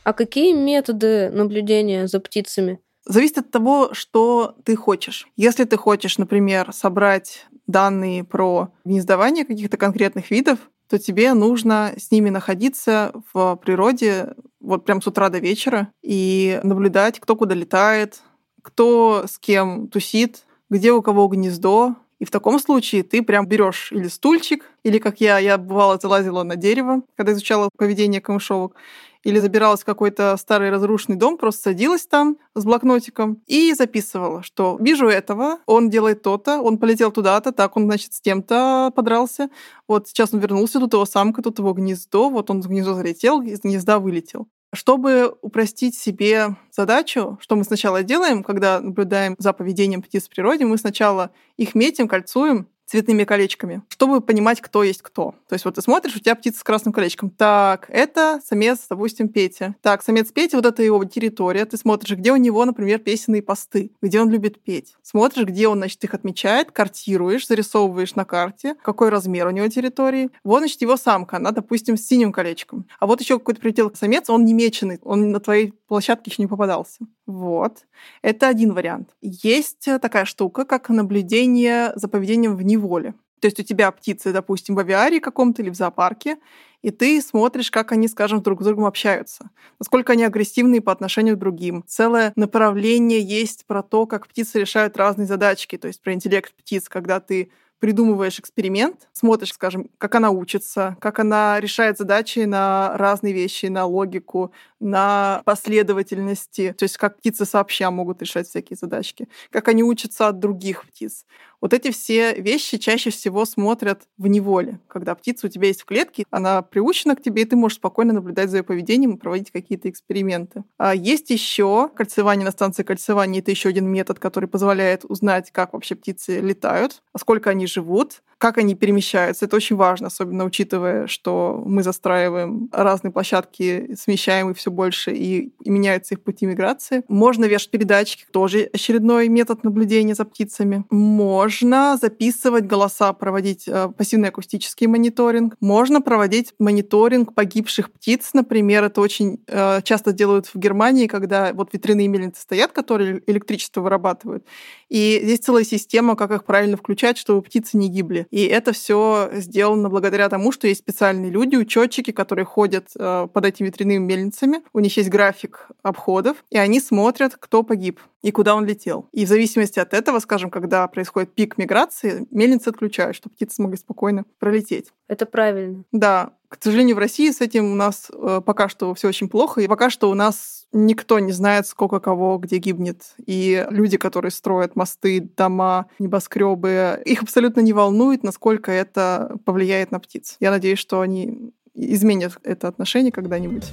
А 0.03 0.13
какие 0.13 0.53
методы 0.53 1.29
наблюдения 1.31 2.07
за 2.07 2.19
птицами? 2.19 2.79
Зависит 3.05 3.39
от 3.39 3.51
того, 3.51 3.93
что 3.93 4.55
ты 4.63 4.75
хочешь. 4.75 5.27
Если 5.35 5.63
ты 5.63 5.77
хочешь, 5.77 6.17
например, 6.17 6.71
собрать 6.73 7.47
данные 7.65 8.23
про 8.23 8.69
гнездование 8.85 9.45
каких-то 9.45 9.77
конкретных 9.77 10.29
видов, 10.29 10.59
то 10.87 10.99
тебе 10.99 11.33
нужно 11.33 11.93
с 11.97 12.11
ними 12.11 12.29
находиться 12.29 13.13
в 13.33 13.55
природе 13.55 14.35
вот 14.59 14.85
прям 14.85 15.01
с 15.01 15.07
утра 15.07 15.29
до 15.29 15.39
вечера 15.39 15.91
и 16.03 16.59
наблюдать, 16.63 17.19
кто 17.19 17.35
куда 17.35 17.55
летает, 17.55 18.21
кто 18.61 19.25
с 19.27 19.39
кем 19.39 19.87
тусит, 19.87 20.45
где 20.69 20.91
у 20.91 21.01
кого 21.01 21.27
гнездо. 21.27 21.95
И 22.21 22.25
в 22.25 22.29
таком 22.29 22.59
случае 22.59 23.01
ты 23.01 23.23
прям 23.23 23.47
берешь 23.47 23.91
или 23.91 24.07
стульчик, 24.07 24.63
или 24.83 24.99
как 24.99 25.21
я, 25.21 25.39
я 25.39 25.57
бывало 25.57 25.97
залазила 25.99 26.43
на 26.43 26.55
дерево, 26.55 27.01
когда 27.17 27.31
изучала 27.31 27.69
поведение 27.75 28.21
камышовок, 28.21 28.75
или 29.23 29.39
забиралась 29.39 29.81
в 29.81 29.85
какой-то 29.85 30.37
старый 30.37 30.69
разрушенный 30.69 31.17
дом, 31.17 31.35
просто 31.35 31.63
садилась 31.63 32.05
там 32.05 32.37
с 32.53 32.63
блокнотиком 32.63 33.41
и 33.47 33.73
записывала, 33.73 34.43
что 34.43 34.77
вижу 34.79 35.07
этого, 35.07 35.61
он 35.65 35.89
делает 35.89 36.21
то-то, 36.21 36.61
он 36.61 36.77
полетел 36.77 37.11
туда-то, 37.11 37.51
так 37.53 37.75
он, 37.75 37.85
значит, 37.85 38.13
с 38.13 38.21
тем-то 38.21 38.91
подрался, 38.95 39.49
вот 39.87 40.07
сейчас 40.07 40.31
он 40.31 40.41
вернулся, 40.41 40.79
тут 40.79 40.93
его 40.93 41.05
самка, 41.05 41.41
тут 41.41 41.57
его 41.57 41.73
гнездо, 41.73 42.29
вот 42.29 42.51
он 42.51 42.61
в 42.61 42.67
гнездо 42.67 42.93
залетел, 42.93 43.41
из 43.41 43.61
гнезда 43.61 43.97
вылетел. 43.97 44.47
Чтобы 44.73 45.35
упростить 45.41 45.97
себе 45.97 46.55
задачу, 46.71 47.37
что 47.41 47.57
мы 47.57 47.65
сначала 47.65 48.03
делаем, 48.03 48.41
когда 48.41 48.79
наблюдаем 48.79 49.35
за 49.37 49.51
поведением 49.51 50.01
птиц 50.01 50.27
в 50.27 50.29
природе, 50.29 50.65
мы 50.65 50.77
сначала 50.77 51.31
их 51.57 51.75
метим, 51.75 52.07
кольцуем, 52.07 52.67
цветными 52.91 53.23
колечками, 53.23 53.83
чтобы 53.87 54.19
понимать, 54.19 54.59
кто 54.59 54.83
есть 54.83 55.01
кто. 55.01 55.33
То 55.47 55.53
есть 55.53 55.63
вот 55.63 55.75
ты 55.75 55.81
смотришь, 55.81 56.17
у 56.17 56.19
тебя 56.19 56.35
птица 56.35 56.59
с 56.59 56.63
красным 56.63 56.91
колечком. 56.91 57.29
Так, 57.29 57.85
это 57.87 58.41
самец, 58.45 58.79
допустим, 58.89 59.29
Петя. 59.29 59.75
Так, 59.81 60.03
самец 60.03 60.29
Петя, 60.31 60.57
вот 60.57 60.65
это 60.65 60.83
его 60.83 61.03
территория. 61.05 61.65
Ты 61.65 61.77
смотришь, 61.77 62.17
где 62.17 62.33
у 62.33 62.35
него, 62.35 62.65
например, 62.65 62.99
песенные 62.99 63.41
посты, 63.41 63.91
где 64.01 64.19
он 64.19 64.29
любит 64.29 64.61
петь. 64.61 64.95
Смотришь, 65.03 65.45
где 65.45 65.69
он, 65.69 65.77
значит, 65.77 66.03
их 66.03 66.13
отмечает, 66.13 66.71
картируешь, 66.71 67.47
зарисовываешь 67.47 68.15
на 68.15 68.25
карте, 68.25 68.75
какой 68.83 69.07
размер 69.07 69.47
у 69.47 69.51
него 69.51 69.69
территории. 69.69 70.29
Вот, 70.43 70.59
значит, 70.59 70.81
его 70.81 70.97
самка, 70.97 71.37
она, 71.37 71.51
допустим, 71.51 71.95
с 71.95 72.05
синим 72.05 72.33
колечком. 72.33 72.85
А 72.99 73.07
вот 73.07 73.21
еще 73.21 73.39
какой-то 73.39 73.61
прилетел 73.61 73.93
самец, 73.95 74.29
он 74.29 74.43
не 74.43 74.53
меченый, 74.53 74.99
он 75.03 75.31
на 75.31 75.39
твоей 75.39 75.73
площадке 75.87 76.29
еще 76.29 76.41
не 76.41 76.47
попадался. 76.47 76.99
Вот. 77.31 77.85
Это 78.21 78.47
один 78.47 78.73
вариант. 78.73 79.09
Есть 79.21 79.87
такая 80.01 80.25
штука, 80.25 80.65
как 80.65 80.89
наблюдение 80.89 81.93
за 81.95 82.07
поведением 82.07 82.55
в 82.55 82.61
неволе. 82.61 83.13
То 83.39 83.47
есть 83.47 83.59
у 83.59 83.63
тебя 83.63 83.89
птицы, 83.91 84.33
допустим, 84.33 84.75
в 84.75 84.79
авиарии 84.79 85.19
каком-то 85.19 85.63
или 85.63 85.69
в 85.71 85.75
зоопарке, 85.75 86.37
и 86.83 86.91
ты 86.91 87.21
смотришь, 87.21 87.71
как 87.71 87.91
они, 87.91 88.07
скажем, 88.07 88.41
друг 88.41 88.61
с 88.61 88.65
другом 88.65 88.85
общаются, 88.85 89.49
насколько 89.79 90.13
они 90.13 90.23
агрессивные 90.23 90.81
по 90.81 90.91
отношению 90.91 91.35
к 91.35 91.39
другим. 91.39 91.83
Целое 91.87 92.33
направление 92.35 93.21
есть 93.21 93.65
про 93.65 93.81
то, 93.81 94.05
как 94.05 94.27
птицы 94.27 94.59
решают 94.59 94.97
разные 94.97 95.25
задачки, 95.25 95.77
то 95.77 95.87
есть 95.87 96.01
про 96.01 96.13
интеллект 96.13 96.53
птиц, 96.53 96.89
когда 96.89 97.19
ты 97.19 97.51
придумываешь 97.81 98.39
эксперимент, 98.39 99.09
смотришь, 99.11 99.53
скажем, 99.53 99.89
как 99.97 100.15
она 100.15 100.29
учится, 100.31 100.95
как 101.01 101.19
она 101.19 101.59
решает 101.59 101.97
задачи 101.97 102.39
на 102.41 102.95
разные 102.97 103.33
вещи, 103.33 103.65
на 103.65 103.85
логику, 103.85 104.53
на 104.79 105.41
последовательности, 105.45 106.73
то 106.77 106.83
есть 106.83 106.97
как 106.97 107.17
птицы 107.17 107.45
сообща 107.45 107.91
могут 107.91 108.21
решать 108.21 108.47
всякие 108.47 108.77
задачки, 108.77 109.27
как 109.49 109.67
они 109.67 109.83
учатся 109.83 110.29
от 110.29 110.39
других 110.39 110.85
птиц. 110.85 111.25
Вот 111.61 111.73
эти 111.73 111.91
все 111.91 112.33
вещи 112.33 112.77
чаще 112.77 113.11
всего 113.11 113.45
смотрят 113.45 114.01
в 114.17 114.27
неволе. 114.27 114.79
Когда 114.87 115.13
птица 115.13 115.45
у 115.45 115.49
тебя 115.49 115.67
есть 115.67 115.83
в 115.83 115.85
клетке, 115.85 116.25
она 116.31 116.63
приучена 116.63 117.15
к 117.15 117.21
тебе, 117.21 117.43
и 117.43 117.45
ты 117.45 117.55
можешь 117.55 117.77
спокойно 117.77 118.13
наблюдать 118.13 118.49
за 118.49 118.57
ее 118.57 118.63
поведением 118.63 119.13
и 119.13 119.17
проводить 119.17 119.51
какие-то 119.51 119.87
эксперименты. 119.89 120.63
А 120.77 120.95
есть 120.95 121.29
еще 121.29 121.89
кольцевание 121.95 122.45
на 122.45 122.51
станции 122.51 122.81
кольцевания. 122.83 123.41
Это 123.41 123.51
еще 123.51 123.69
один 123.69 123.87
метод, 123.87 124.17
который 124.17 124.49
позволяет 124.49 125.05
узнать, 125.05 125.51
как 125.51 125.73
вообще 125.73 125.95
птицы 125.95 126.39
летают, 126.39 127.03
сколько 127.15 127.51
они 127.51 127.67
живут, 127.67 128.23
как 128.41 128.57
они 128.57 128.73
перемещаются. 128.73 129.45
Это 129.45 129.55
очень 129.55 129.75
важно, 129.75 130.07
особенно 130.07 130.45
учитывая, 130.45 131.05
что 131.05 131.61
мы 131.63 131.83
застраиваем 131.83 132.69
разные 132.71 133.11
площадки, 133.11 133.93
смещаем 133.95 134.49
их 134.49 134.57
все 134.57 134.71
больше 134.71 135.11
и, 135.11 135.53
и 135.61 135.69
меняются 135.69 136.15
их 136.15 136.23
пути 136.23 136.47
миграции. 136.47 137.03
Можно 137.07 137.45
вешать 137.45 137.69
передатчики, 137.69 138.25
тоже 138.31 138.67
очередной 138.73 139.27
метод 139.27 139.63
наблюдения 139.63 140.15
за 140.15 140.25
птицами. 140.25 140.85
Можно 140.89 141.99
записывать 142.01 142.65
голоса, 142.65 143.13
проводить 143.13 143.67
э, 143.67 143.89
пассивный 143.95 144.29
акустический 144.29 144.87
мониторинг. 144.87 145.55
Можно 145.59 146.01
проводить 146.01 146.55
мониторинг 146.57 147.35
погибших 147.35 147.91
птиц, 147.91 148.31
например. 148.33 148.83
Это 148.85 149.01
очень 149.01 149.43
э, 149.45 149.83
часто 149.83 150.13
делают 150.13 150.47
в 150.47 150.55
Германии, 150.55 151.05
когда 151.05 151.53
вот 151.53 151.73
ветряные 151.73 152.07
мельницы 152.07 152.41
стоят, 152.41 152.71
которые 152.71 153.21
электричество 153.27 153.81
вырабатывают. 153.81 154.47
И 154.89 155.19
здесь 155.23 155.41
целая 155.41 155.63
система, 155.63 156.15
как 156.15 156.31
их 156.31 156.43
правильно 156.43 156.75
включать, 156.75 157.19
чтобы 157.19 157.43
птицы 157.43 157.77
не 157.77 157.87
гибли. 157.87 158.25
И 158.31 158.45
это 158.45 158.71
все 158.71 159.29
сделано 159.33 159.89
благодаря 159.89 160.29
тому, 160.29 160.51
что 160.51 160.67
есть 160.67 160.79
специальные 160.79 161.31
люди, 161.31 161.55
учетчики, 161.57 162.11
которые 162.11 162.45
ходят 162.45 162.87
э, 162.97 163.27
под 163.31 163.45
этими 163.45 163.67
ветряными 163.67 163.97
мельницами. 163.97 164.61
У 164.73 164.79
них 164.79 164.95
есть 164.97 165.09
график 165.09 165.67
обходов, 165.83 166.37
и 166.49 166.57
они 166.57 166.79
смотрят, 166.79 167.35
кто 167.37 167.61
погиб 167.63 167.99
и 168.21 168.31
куда 168.31 168.55
он 168.55 168.65
летел. 168.65 169.07
И 169.11 169.25
в 169.25 169.27
зависимости 169.27 169.79
от 169.79 169.93
этого, 169.93 170.19
скажем, 170.19 170.49
когда 170.49 170.87
происходит 170.87 171.33
пик 171.33 171.57
миграции, 171.57 172.25
мельницы 172.31 172.69
отключают, 172.69 173.15
чтобы 173.15 173.35
птицы 173.35 173.55
смогли 173.55 173.77
спокойно 173.77 174.25
пролететь. 174.39 174.91
Это 175.07 175.25
правильно. 175.25 175.83
Да. 175.91 176.31
К 176.47 176.57
сожалению, 176.61 176.95
в 176.95 176.99
России 176.99 177.31
с 177.31 177.41
этим 177.41 177.71
у 177.71 177.75
нас 177.75 178.11
э, 178.13 178.41
пока 178.45 178.69
что 178.69 178.93
все 178.93 179.07
очень 179.07 179.29
плохо, 179.29 179.61
и 179.61 179.67
пока 179.67 179.89
что 179.89 180.09
у 180.09 180.13
нас 180.13 180.60
никто 180.71 181.19
не 181.19 181.31
знает, 181.31 181.67
сколько 181.67 181.99
кого 181.99 182.37
где 182.37 182.57
гибнет. 182.57 183.13
И 183.25 183.65
люди, 183.69 183.97
которые 183.97 184.31
строят 184.31 184.75
мосты, 184.75 185.21
дома, 185.21 185.87
небоскребы, 185.99 187.01
их 187.05 187.23
абсолютно 187.23 187.61
не 187.61 187.73
волнует, 187.73 188.23
насколько 188.23 188.71
это 188.71 189.37
повлияет 189.45 189.91
на 189.91 189.99
птиц. 189.99 190.37
Я 190.39 190.51
надеюсь, 190.51 190.79
что 190.79 191.01
они 191.01 191.53
изменят 191.73 192.37
это 192.43 192.67
отношение 192.67 193.11
когда-нибудь. 193.11 193.65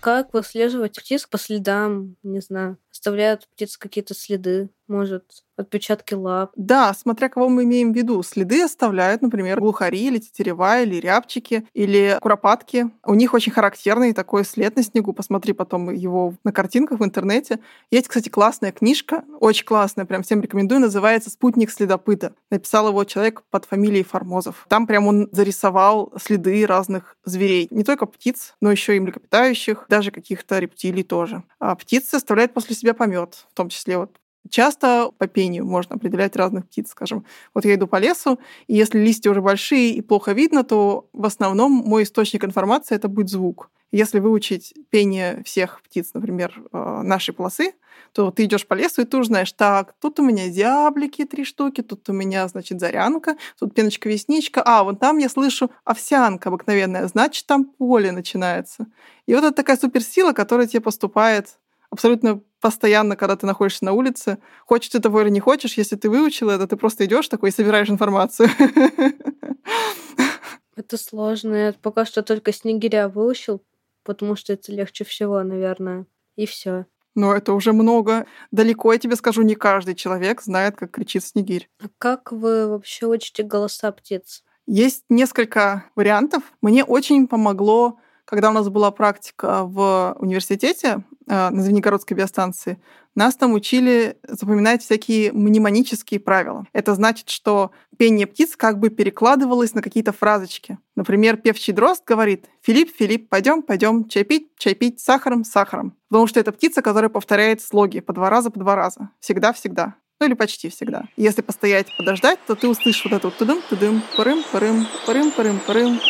Как 0.00 0.32
выслеживать 0.32 0.96
птиц 0.96 1.26
по 1.26 1.38
следам, 1.38 2.16
не 2.22 2.40
знаю, 2.40 2.78
оставляют 2.98 3.48
птицы 3.48 3.78
какие-то 3.78 4.14
следы, 4.14 4.70
может, 4.88 5.44
отпечатки 5.56 6.14
лап. 6.14 6.52
Да, 6.56 6.94
смотря 6.94 7.28
кого 7.28 7.48
мы 7.48 7.64
имеем 7.64 7.92
в 7.92 7.96
виду. 7.96 8.22
Следы 8.22 8.62
оставляют, 8.62 9.20
например, 9.20 9.60
глухари 9.60 10.06
или 10.06 10.18
тетерева, 10.18 10.80
или 10.80 10.96
рябчики, 10.96 11.66
или 11.74 12.16
куропатки. 12.22 12.90
У 13.04 13.14
них 13.14 13.34
очень 13.34 13.52
характерный 13.52 14.14
такой 14.14 14.44
след 14.44 14.76
на 14.76 14.82
снегу. 14.82 15.12
Посмотри 15.12 15.52
потом 15.52 15.90
его 15.90 16.34
на 16.42 16.52
картинках 16.52 17.00
в 17.00 17.04
интернете. 17.04 17.58
Есть, 17.90 18.08
кстати, 18.08 18.30
классная 18.30 18.72
книжка, 18.72 19.24
очень 19.40 19.66
классная, 19.66 20.06
прям 20.06 20.22
всем 20.22 20.40
рекомендую, 20.40 20.80
называется 20.80 21.28
«Спутник 21.28 21.70
следопыта». 21.70 22.32
Написал 22.50 22.88
его 22.88 23.04
человек 23.04 23.42
под 23.50 23.66
фамилией 23.66 24.04
Формозов. 24.04 24.64
Там 24.68 24.86
прям 24.86 25.06
он 25.06 25.28
зарисовал 25.32 26.12
следы 26.18 26.66
разных 26.66 27.16
зверей. 27.24 27.68
Не 27.70 27.84
только 27.84 28.06
птиц, 28.06 28.54
но 28.60 28.70
еще 28.70 28.96
и 28.96 29.00
млекопитающих, 29.00 29.84
даже 29.88 30.12
каких-то 30.12 30.58
рептилий 30.58 31.02
тоже. 31.02 31.42
А 31.58 31.74
птицы 31.74 32.14
оставляют 32.14 32.54
после 32.54 32.74
себя 32.74 32.87
помет, 32.94 33.46
в 33.50 33.54
том 33.54 33.68
числе 33.68 33.98
вот 33.98 34.18
Часто 34.50 35.10
по 35.18 35.26
пению 35.26 35.66
можно 35.66 35.96
определять 35.96 36.36
разных 36.36 36.66
птиц, 36.66 36.90
скажем. 36.90 37.24
Вот 37.54 37.64
я 37.64 37.74
иду 37.74 37.86
по 37.86 37.96
лесу, 37.96 38.38
и 38.66 38.74
если 38.74 38.98
листья 38.98 39.30
уже 39.30 39.42
большие 39.42 39.90
и 39.90 40.00
плохо 40.00 40.32
видно, 40.32 40.64
то 40.64 41.08
в 41.12 41.26
основном 41.26 41.72
мой 41.72 42.04
источник 42.04 42.44
информации 42.44 42.94
это 42.94 43.08
будет 43.08 43.28
звук. 43.28 43.70
Если 43.90 44.20
выучить 44.20 44.74
пение 44.90 45.42
всех 45.44 45.82
птиц, 45.82 46.10
например, 46.12 46.62
э, 46.72 47.00
нашей 47.02 47.32
полосы, 47.32 47.72
то 48.12 48.30
ты 48.30 48.44
идешь 48.44 48.66
по 48.66 48.74
лесу, 48.74 49.02
и 49.02 49.04
ты 49.04 49.16
уже 49.16 49.28
знаешь, 49.28 49.52
так, 49.52 49.94
тут 49.98 50.20
у 50.20 50.22
меня 50.22 50.48
зяблики 50.50 51.24
три 51.24 51.44
штуки, 51.44 51.82
тут 51.82 52.08
у 52.08 52.12
меня, 52.12 52.46
значит, 52.48 52.80
зарянка, 52.80 53.36
тут 53.58 53.74
пеночка-весничка, 53.74 54.62
а, 54.64 54.84
вон 54.84 54.96
там 54.96 55.18
я 55.18 55.28
слышу 55.28 55.70
овсянка 55.84 56.50
обыкновенная, 56.50 57.06
значит, 57.06 57.46
там 57.46 57.64
поле 57.64 58.12
начинается. 58.12 58.86
И 59.26 59.34
вот 59.34 59.44
это 59.44 59.52
такая 59.52 59.76
суперсила, 59.78 60.32
которая 60.32 60.66
тебе 60.66 60.80
поступает 60.80 61.58
абсолютно 61.90 62.40
постоянно, 62.60 63.16
когда 63.16 63.36
ты 63.36 63.46
находишься 63.46 63.84
на 63.84 63.92
улице. 63.92 64.38
Хочешь 64.66 64.90
ты 64.90 65.00
того 65.00 65.22
или 65.22 65.30
не 65.30 65.40
хочешь, 65.40 65.74
если 65.74 65.96
ты 65.96 66.10
выучил 66.10 66.50
это, 66.50 66.66
ты 66.66 66.76
просто 66.76 67.04
идешь 67.04 67.28
такой 67.28 67.50
и 67.50 67.52
собираешь 67.52 67.90
информацию. 67.90 68.48
Это 70.76 70.96
сложно. 70.96 71.54
Я 71.54 71.72
пока 71.72 72.04
что 72.04 72.22
только 72.22 72.52
снегиря 72.52 73.08
выучил, 73.08 73.62
потому 74.04 74.36
что 74.36 74.52
это 74.52 74.70
легче 74.70 75.04
всего, 75.04 75.42
наверное. 75.42 76.06
И 76.36 76.46
все. 76.46 76.86
Но 77.16 77.34
это 77.34 77.52
уже 77.52 77.72
много. 77.72 78.26
Далеко, 78.52 78.92
я 78.92 78.98
тебе 79.00 79.16
скажу, 79.16 79.42
не 79.42 79.56
каждый 79.56 79.96
человек 79.96 80.40
знает, 80.40 80.76
как 80.76 80.92
кричит 80.92 81.24
снегирь. 81.24 81.68
А 81.82 81.88
как 81.98 82.30
вы 82.30 82.68
вообще 82.68 83.06
учите 83.06 83.42
голоса 83.42 83.90
птиц? 83.90 84.44
Есть 84.66 85.04
несколько 85.08 85.84
вариантов. 85.96 86.44
Мне 86.62 86.84
очень 86.84 87.26
помогло, 87.26 87.98
когда 88.24 88.50
у 88.50 88.52
нас 88.52 88.68
была 88.68 88.92
практика 88.92 89.64
в 89.64 90.14
университете, 90.20 91.02
на 91.28 91.62
Звенигородской 91.62 92.16
биостанции, 92.16 92.78
нас 93.14 93.36
там 93.36 93.52
учили 93.52 94.16
запоминать 94.26 94.82
всякие 94.82 95.32
мнемонические 95.32 96.20
правила. 96.20 96.66
Это 96.72 96.94
значит, 96.94 97.28
что 97.30 97.72
пение 97.96 98.26
птиц 98.26 98.54
как 98.56 98.78
бы 98.78 98.90
перекладывалось 98.90 99.74
на 99.74 99.82
какие-то 99.82 100.12
фразочки. 100.12 100.78
Например, 100.94 101.36
певчий 101.36 101.72
дрозд 101.72 102.04
говорит 102.06 102.46
«Филипп, 102.62 102.94
Филипп, 102.96 103.28
пойдем, 103.28 103.62
пойдем, 103.62 104.08
чай 104.08 104.24
пить, 104.24 104.50
чай 104.56 104.74
пить, 104.74 105.00
сахаром, 105.00 105.44
сахаром». 105.44 105.94
Потому 106.08 106.26
что 106.26 106.40
это 106.40 106.52
птица, 106.52 106.80
которая 106.80 107.08
повторяет 107.08 107.60
слоги 107.60 108.00
по 108.00 108.12
два 108.12 108.30
раза, 108.30 108.50
по 108.50 108.60
два 108.60 108.76
раза. 108.76 109.10
Всегда-всегда. 109.20 109.94
Ну 110.20 110.26
или 110.26 110.34
почти 110.34 110.68
всегда. 110.68 111.04
Если 111.16 111.42
постоять, 111.42 111.96
подождать, 111.96 112.40
то 112.46 112.56
ты 112.56 112.68
услышишь 112.68 113.04
вот 113.04 113.12
это 113.12 113.28
вот 113.28 113.36
тудым, 113.36 113.60
тудым, 113.68 114.02
парым, 114.16 114.42
парым, 114.52 114.86
парым, 115.06 115.30
парым, 115.30 115.60
парым. 115.66 116.00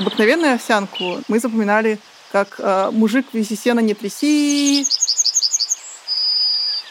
Обыкновенную 0.00 0.54
овсянку 0.54 1.20
мы 1.28 1.38
запоминали 1.40 1.98
как 2.32 2.58
э, 2.58 2.90
мужик 2.90 3.26
вези 3.34 3.54
сена 3.54 3.80
не 3.80 3.92
тряси. 3.92 4.86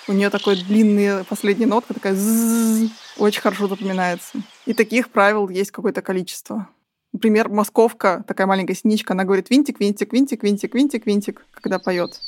У 0.08 0.14
нее 0.14 0.30
такой 0.30 0.58
длинный 0.58 1.24
последняя 1.24 1.66
нотка, 1.66 1.96
такая 1.96 2.14
зззз, 2.14 2.92
очень 3.18 3.42
хорошо 3.42 3.68
запоминается. 3.68 4.38
И 4.68 4.76
таких 4.76 5.10
правил 5.10 5.50
есть 5.50 5.72
какое-то 5.72 6.04
количество. 6.04 6.70
Например, 7.12 7.50
московка, 7.50 8.24
такая 8.28 8.46
маленькая 8.46 8.76
синичка, 8.76 9.14
она 9.14 9.24
говорит 9.24 9.50
винтик, 9.50 9.80
винтик, 9.80 10.14
винтик, 10.14 10.44
винтик, 10.44 10.76
винтик, 10.76 11.06
винтик, 11.08 11.46
когда 11.52 11.80
поет. 11.80 12.20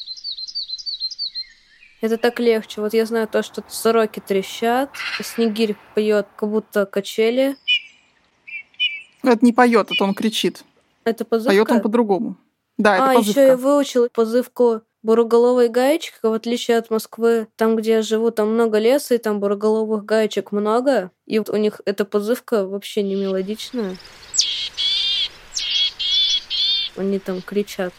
Это 2.01 2.17
так 2.17 2.39
легче. 2.39 2.81
Вот 2.81 2.95
я 2.95 3.05
знаю 3.05 3.27
то, 3.27 3.43
что 3.43 3.63
сороки 3.67 4.19
трещат, 4.19 4.89
снегирь 5.21 5.75
поет, 5.93 6.27
как 6.35 6.50
будто 6.50 6.88
качели. 6.88 7.55
Это 9.21 9.45
не 9.45 9.53
поет, 9.53 9.91
это 9.91 10.03
он 10.03 10.15
кричит. 10.15 10.63
Это 11.03 11.25
позывка? 11.25 11.51
Поет 11.51 11.72
он 11.72 11.81
по-другому. 11.81 12.38
Да, 12.77 12.96
это 12.96 13.12
а, 13.12 13.13
позывка. 13.15 13.39
еще 13.39 13.48
я 13.50 13.58
выучила 13.58 14.10
позывку 14.12 14.81
буроголовой 15.03 15.70
гаечка, 15.70 16.29
в 16.29 16.34
отличие 16.34 16.77
от 16.77 16.89
Москвы, 16.89 17.48
там, 17.55 17.75
где 17.75 17.93
я 17.93 18.01
живу, 18.01 18.31
там 18.31 18.53
много 18.53 18.77
леса, 18.77 19.15
и 19.15 19.17
там 19.17 19.39
буроголовых 19.39 20.05
гаечек 20.05 20.51
много, 20.51 21.12
и 21.25 21.39
вот 21.39 21.50
у 21.50 21.58
них 21.58 21.81
эта 21.86 22.05
позывка 22.05 22.65
вообще 22.67 23.01
не 23.03 23.15
мелодичная. 23.15 23.98
Они 26.98 27.20
там 27.20 27.41
кричат. 27.41 27.93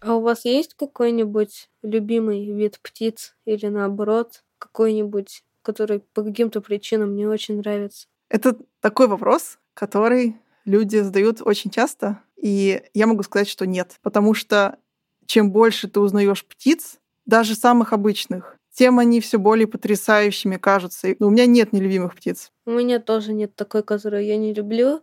А 0.00 0.14
у 0.14 0.20
вас 0.20 0.44
есть 0.44 0.74
какой-нибудь 0.74 1.68
любимый 1.82 2.44
вид 2.50 2.78
птиц 2.82 3.36
или 3.44 3.66
наоборот 3.66 4.42
какой-нибудь, 4.58 5.42
который 5.62 6.00
по 6.00 6.22
каким-то 6.22 6.60
причинам 6.60 7.14
не 7.14 7.26
очень 7.26 7.58
нравится? 7.58 8.06
Это 8.28 8.56
такой 8.80 9.08
вопрос, 9.08 9.58
который 9.74 10.36
люди 10.64 10.98
задают 10.98 11.40
очень 11.42 11.70
часто, 11.70 12.22
и 12.36 12.82
я 12.94 13.06
могу 13.06 13.22
сказать, 13.22 13.48
что 13.48 13.66
нет. 13.66 13.98
Потому 14.02 14.34
что 14.34 14.78
чем 15.26 15.50
больше 15.50 15.88
ты 15.88 16.00
узнаешь 16.00 16.44
птиц, 16.44 16.98
даже 17.26 17.54
самых 17.54 17.92
обычных, 17.92 18.56
тем 18.72 18.98
они 18.98 19.20
все 19.20 19.38
более 19.38 19.66
потрясающими 19.66 20.56
кажутся. 20.56 21.08
Но 21.18 21.26
у 21.26 21.30
меня 21.30 21.46
нет 21.46 21.72
нелюбимых 21.72 22.14
птиц. 22.14 22.52
У 22.64 22.70
меня 22.70 23.00
тоже 23.00 23.32
нет 23.32 23.54
такой, 23.56 23.82
которую 23.82 24.24
я 24.24 24.36
не 24.36 24.54
люблю. 24.54 25.02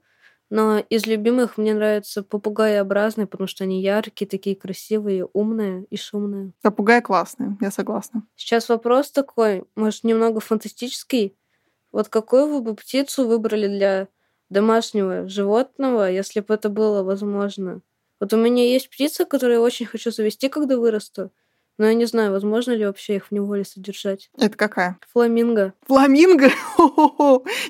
Но 0.49 0.77
из 0.77 1.05
любимых 1.07 1.57
мне 1.57 1.73
нравятся 1.73 2.23
попугаеобразные, 2.23 3.27
потому 3.27 3.47
что 3.47 3.63
они 3.63 3.81
яркие, 3.81 4.29
такие 4.29 4.55
красивые, 4.55 5.27
умные 5.33 5.85
и 5.89 5.97
шумные. 5.97 6.53
Попугаи 6.61 7.01
классные, 7.01 7.57
я 7.61 7.71
согласна. 7.71 8.23
Сейчас 8.35 8.69
вопрос 8.69 9.11
такой, 9.11 9.65
может, 9.75 10.03
немного 10.03 10.39
фантастический. 10.39 11.35
Вот 11.95 12.09
какую 12.09 12.47
вы 12.47 12.59
бы 12.59 12.75
птицу 12.75 13.25
выбрали 13.25 13.69
для 13.69 14.09
домашнего 14.49 15.29
животного, 15.29 16.11
если 16.11 16.41
бы 16.41 16.53
это 16.53 16.67
было 16.67 17.03
возможно? 17.03 17.79
Вот 18.19 18.33
у 18.33 18.37
меня 18.37 18.65
есть 18.65 18.89
птица, 18.89 19.23
которую 19.23 19.59
я 19.59 19.61
очень 19.61 19.85
хочу 19.85 20.11
завести, 20.11 20.49
когда 20.49 20.77
вырасту. 20.77 21.31
Но 21.77 21.85
я 21.85 21.93
не 21.93 22.03
знаю, 22.03 22.33
возможно 22.33 22.73
ли 22.73 22.85
вообще 22.85 23.15
их 23.15 23.27
в 23.27 23.31
неволе 23.31 23.63
содержать. 23.63 24.29
Это 24.37 24.57
какая? 24.57 24.99
Фламинго. 25.13 25.73
Фламинго? 25.87 26.49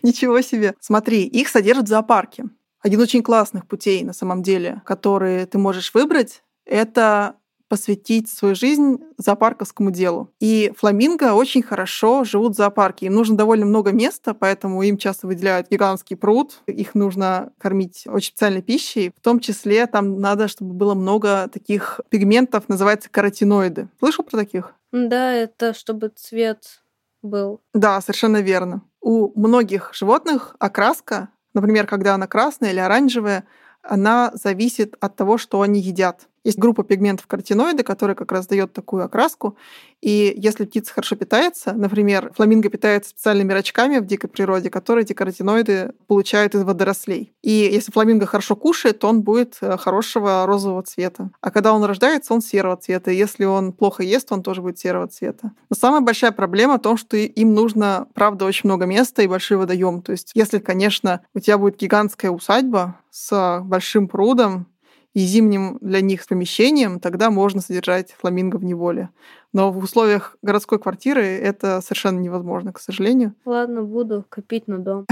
Ничего 0.01 0.41
себе. 0.41 0.73
Смотри, 0.79 1.27
их 1.27 1.47
содержат 1.47 1.85
в 1.85 1.89
зоопарке. 1.89 2.45
Один 2.79 3.01
очень 3.01 3.21
классных 3.21 3.67
путей, 3.67 4.03
на 4.03 4.13
самом 4.13 4.41
деле, 4.41 4.81
которые 4.88 5.45
ты 5.45 5.59
можешь 5.59 5.93
выбрать, 5.93 6.41
это 6.65 7.35
посвятить 7.67 8.30
свою 8.30 8.56
жизнь 8.56 8.97
зоопарковскому 9.17 9.91
делу. 9.91 10.32
И 10.39 10.71
фламинго 10.78 11.34
очень 11.34 11.63
хорошо 11.63 12.23
живут 12.23 12.54
в 12.54 12.58
зоопарке. 12.58 13.08
Им 13.08 13.13
нужно 13.13 13.38
довольно 13.38 13.65
много 13.65 13.91
места, 13.91 14.34
поэтому 14.34 14.82
им 14.84 14.97
часто 14.97 15.28
выделяют 15.28 15.69
гигантский 15.69 16.15
пруд. 16.15 16.62
Их 16.67 16.95
нужно 16.95 17.51
кормить 17.58 18.04
очень 18.08 18.30
специальной 18.30 18.62
пищей. 18.62 19.12
В 19.17 19.21
том 19.21 19.39
числе 19.39 19.88
там 19.88 20.19
надо, 20.19 20.47
чтобы 20.47 20.73
было 20.73 20.93
много 20.93 21.49
таких 21.51 22.01
пигментов, 22.10 22.69
называется 22.69 23.10
каротиноиды. 23.10 23.89
Слышал 23.99 24.23
про 24.23 24.38
таких? 24.38 24.73
Да, 24.91 25.34
это 25.34 25.73
чтобы 25.73 26.10
цвет 26.10 26.82
был. 27.21 27.62
Да, 27.73 27.99
совершенно 28.01 28.41
верно. 28.41 28.82
У 29.01 29.39
многих 29.39 29.91
животных 29.93 30.56
окраска, 30.60 31.30
например, 31.54 31.88
когда 31.88 32.13
она 32.13 32.28
красная 32.28 32.71
или 32.71 32.80
оранжевая, 32.80 33.45
она 33.82 34.32
зависит 34.34 34.95
от 34.99 35.15
того, 35.15 35.38
что 35.38 35.62
они 35.62 35.80
едят. 35.80 36.28
Есть 36.45 36.60
группа 36.60 36.84
пигментов 36.84 37.25
каротиноиды, 37.25 37.84
которая 37.84 38.15
как 38.15 38.31
раз 38.31 38.45
дает 38.45 38.71
такую 38.71 39.03
окраску. 39.03 39.58
И 39.99 40.31
если 40.38 40.65
птица 40.65 40.93
хорошо 40.93 41.15
питается, 41.15 41.73
например, 41.73 42.31
фламинго 42.36 42.69
питается 42.69 43.10
специальными 43.10 43.51
рачками 43.51 43.97
в 43.97 44.05
дикой 44.05 44.29
природе, 44.29 44.69
которые 44.69 45.03
эти 45.03 45.13
каротиноиды 45.13 45.93
получают 46.05 46.53
из 46.53 46.62
водорослей. 46.62 47.34
И 47.41 47.49
если 47.49 47.91
фламинго 47.91 48.27
хорошо 48.27 48.55
кушает, 48.55 48.99
то 48.99 49.08
он 49.08 49.23
будет 49.23 49.58
э, 49.62 49.75
хорошего 49.77 50.45
розового 50.45 50.84
цвета. 50.84 51.31
А 51.41 51.49
когда 51.49 51.73
он 51.73 51.84
рождается, 51.84 52.36
он 52.36 52.41
серого 52.41 52.77
цвета. 52.77 53.10
И 53.10 53.15
если 53.15 53.45
он 53.45 53.73
плохо 53.73 54.03
ест, 54.03 54.31
он 54.31 54.43
тоже 54.43 54.62
будет 54.62 54.77
серого 54.77 55.08
цвета. 55.08 55.51
Но 55.71 55.75
самая 55.75 56.01
большая 56.01 56.31
проблема 56.31 56.77
в 56.77 56.81
том, 56.81 56.95
что 56.95 57.17
им 57.17 57.55
нужно, 57.55 58.08
правда, 58.13 58.45
очень 58.45 58.69
много 58.69 58.86
места 58.86 59.23
и 59.23 59.27
большой 59.27 59.58
водоем. 59.58 60.03
То 60.03 60.12
есть, 60.12 60.29
если, 60.36 60.60
конечно, 60.60 61.21
у 61.34 61.39
тебя 61.39 61.58
будет 61.58 61.77
гигантская 61.77 62.29
усадьба 62.29 62.99
с 63.10 63.62
большим 63.65 64.08
прудом, 64.08 64.67
и 65.15 65.21
зимним 65.21 65.78
для 65.80 66.01
них 66.01 66.28
помещением, 66.28 66.99
тогда 66.99 67.32
можно 67.32 67.62
содержать 67.62 68.12
фламинго 68.12 68.58
в 68.58 68.65
неволе. 68.65 69.10
Но 69.54 69.71
в 69.71 69.78
условиях 69.78 70.36
городской 70.41 70.78
квартиры 70.78 71.23
это 71.25 71.80
совершенно 71.80 72.19
невозможно, 72.19 72.73
к 72.73 72.80
сожалению. 72.80 73.34
Ладно, 73.45 73.82
буду 73.82 74.25
копить 74.28 74.67
на 74.67 74.78
дом. 74.78 75.06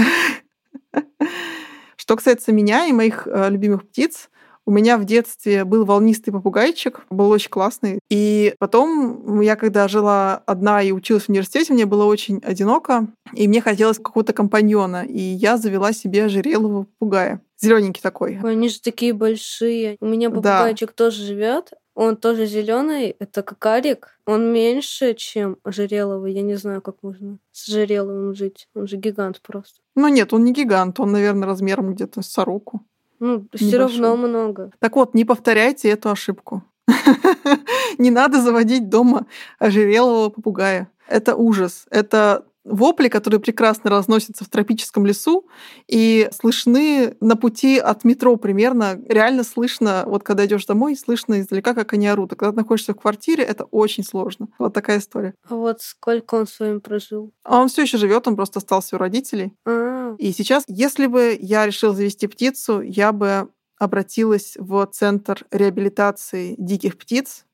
Что 1.96 2.16
касается 2.16 2.52
меня 2.52 2.86
и 2.86 2.92
моих 2.92 3.26
э, 3.26 3.48
любимых 3.48 3.88
птиц, 3.88 4.28
у 4.66 4.70
меня 4.70 4.98
в 4.98 5.04
детстве 5.04 5.64
был 5.64 5.84
волнистый 5.84 6.32
попугайчик, 6.32 7.04
был 7.10 7.30
очень 7.30 7.50
классный. 7.50 7.98
И 8.08 8.54
потом 8.58 9.40
я, 9.40 9.56
когда 9.56 9.88
жила 9.88 10.42
одна 10.46 10.82
и 10.82 10.92
училась 10.92 11.24
в 11.24 11.28
университете, 11.28 11.72
мне 11.72 11.86
было 11.86 12.04
очень 12.04 12.40
одиноко, 12.44 13.08
и 13.34 13.46
мне 13.46 13.60
хотелось 13.60 13.98
какого-то 13.98 14.32
компаньона. 14.32 15.04
И 15.04 15.20
я 15.20 15.56
завела 15.56 15.92
себе 15.92 16.24
ожерелого 16.24 16.84
попугая. 16.84 17.40
Зелененький 17.60 18.02
такой. 18.02 18.38
Ой, 18.42 18.52
они 18.52 18.68
же 18.68 18.80
такие 18.80 19.12
большие. 19.12 19.96
У 20.00 20.06
меня 20.06 20.30
попугайчик 20.30 20.90
да. 20.90 20.94
тоже 20.94 21.24
живет. 21.24 21.72
Он 21.94 22.16
тоже 22.16 22.46
зеленый, 22.46 23.14
это 23.20 23.42
какарик. 23.42 24.18
Он 24.26 24.52
меньше, 24.52 25.14
чем 25.14 25.58
ожереловый. 25.62 26.32
Я 26.32 26.42
не 26.42 26.56
знаю, 26.56 26.82
как 26.82 26.96
можно 27.02 27.38
с 27.52 27.68
ожереловым 27.68 28.34
жить. 28.34 28.66
Он 28.74 28.88
же 28.88 28.96
гигант 28.96 29.40
просто. 29.40 29.78
Ну 29.94 30.08
нет, 30.08 30.32
он 30.32 30.44
не 30.44 30.52
гигант, 30.52 30.98
он, 30.98 31.12
наверное, 31.12 31.46
размером 31.46 31.94
где-то 31.94 32.22
с 32.22 32.26
сороку. 32.26 32.84
Ну, 33.24 33.46
все 33.54 33.78
равно 33.78 34.16
много. 34.18 34.70
Так 34.80 34.96
вот, 34.96 35.14
не 35.14 35.24
повторяйте 35.24 35.88
эту 35.88 36.10
ошибку. 36.10 36.62
Не 37.98 38.10
надо 38.10 38.42
заводить 38.42 38.90
дома 38.90 39.24
ожерелого 39.58 40.28
попугая. 40.28 40.90
Это 41.08 41.34
ужас. 41.34 41.86
Это 41.90 42.44
вопли, 42.64 43.08
которые 43.08 43.40
прекрасно 43.40 43.90
разносятся 43.90 44.44
в 44.44 44.48
тропическом 44.48 45.06
лесу 45.06 45.46
и 45.86 46.28
слышны 46.32 47.16
на 47.20 47.36
пути 47.36 47.78
от 47.78 48.04
метро 48.04 48.36
примерно. 48.36 48.98
Реально 49.08 49.44
слышно, 49.44 50.04
вот 50.06 50.22
когда 50.22 50.46
идешь 50.46 50.66
домой, 50.66 50.96
слышно 50.96 51.40
издалека, 51.40 51.74
как 51.74 51.92
они 51.92 52.06
орут. 52.08 52.32
А 52.32 52.36
когда 52.36 52.52
ты 52.52 52.58
находишься 52.58 52.92
в 52.92 52.96
квартире, 52.96 53.44
это 53.44 53.64
очень 53.64 54.04
сложно. 54.04 54.48
Вот 54.58 54.72
такая 54.72 54.98
история. 54.98 55.34
А 55.48 55.54
вот 55.54 55.82
сколько 55.82 56.36
он 56.36 56.46
с 56.46 56.58
вами 56.58 56.78
прожил? 56.78 57.32
А 57.44 57.60
он 57.60 57.68
все 57.68 57.82
еще 57.82 57.98
живет, 57.98 58.26
он 58.26 58.36
просто 58.36 58.58
остался 58.58 58.96
у 58.96 58.98
родителей. 58.98 59.52
А-а-а. 59.64 60.16
И 60.18 60.32
сейчас, 60.32 60.64
если 60.66 61.06
бы 61.06 61.36
я 61.40 61.66
решила 61.66 61.94
завести 61.94 62.26
птицу, 62.26 62.80
я 62.80 63.12
бы 63.12 63.50
обратилась 63.78 64.56
в 64.58 64.86
центр 64.92 65.44
реабилитации 65.50 66.54
диких 66.58 66.96
птиц, 66.96 67.44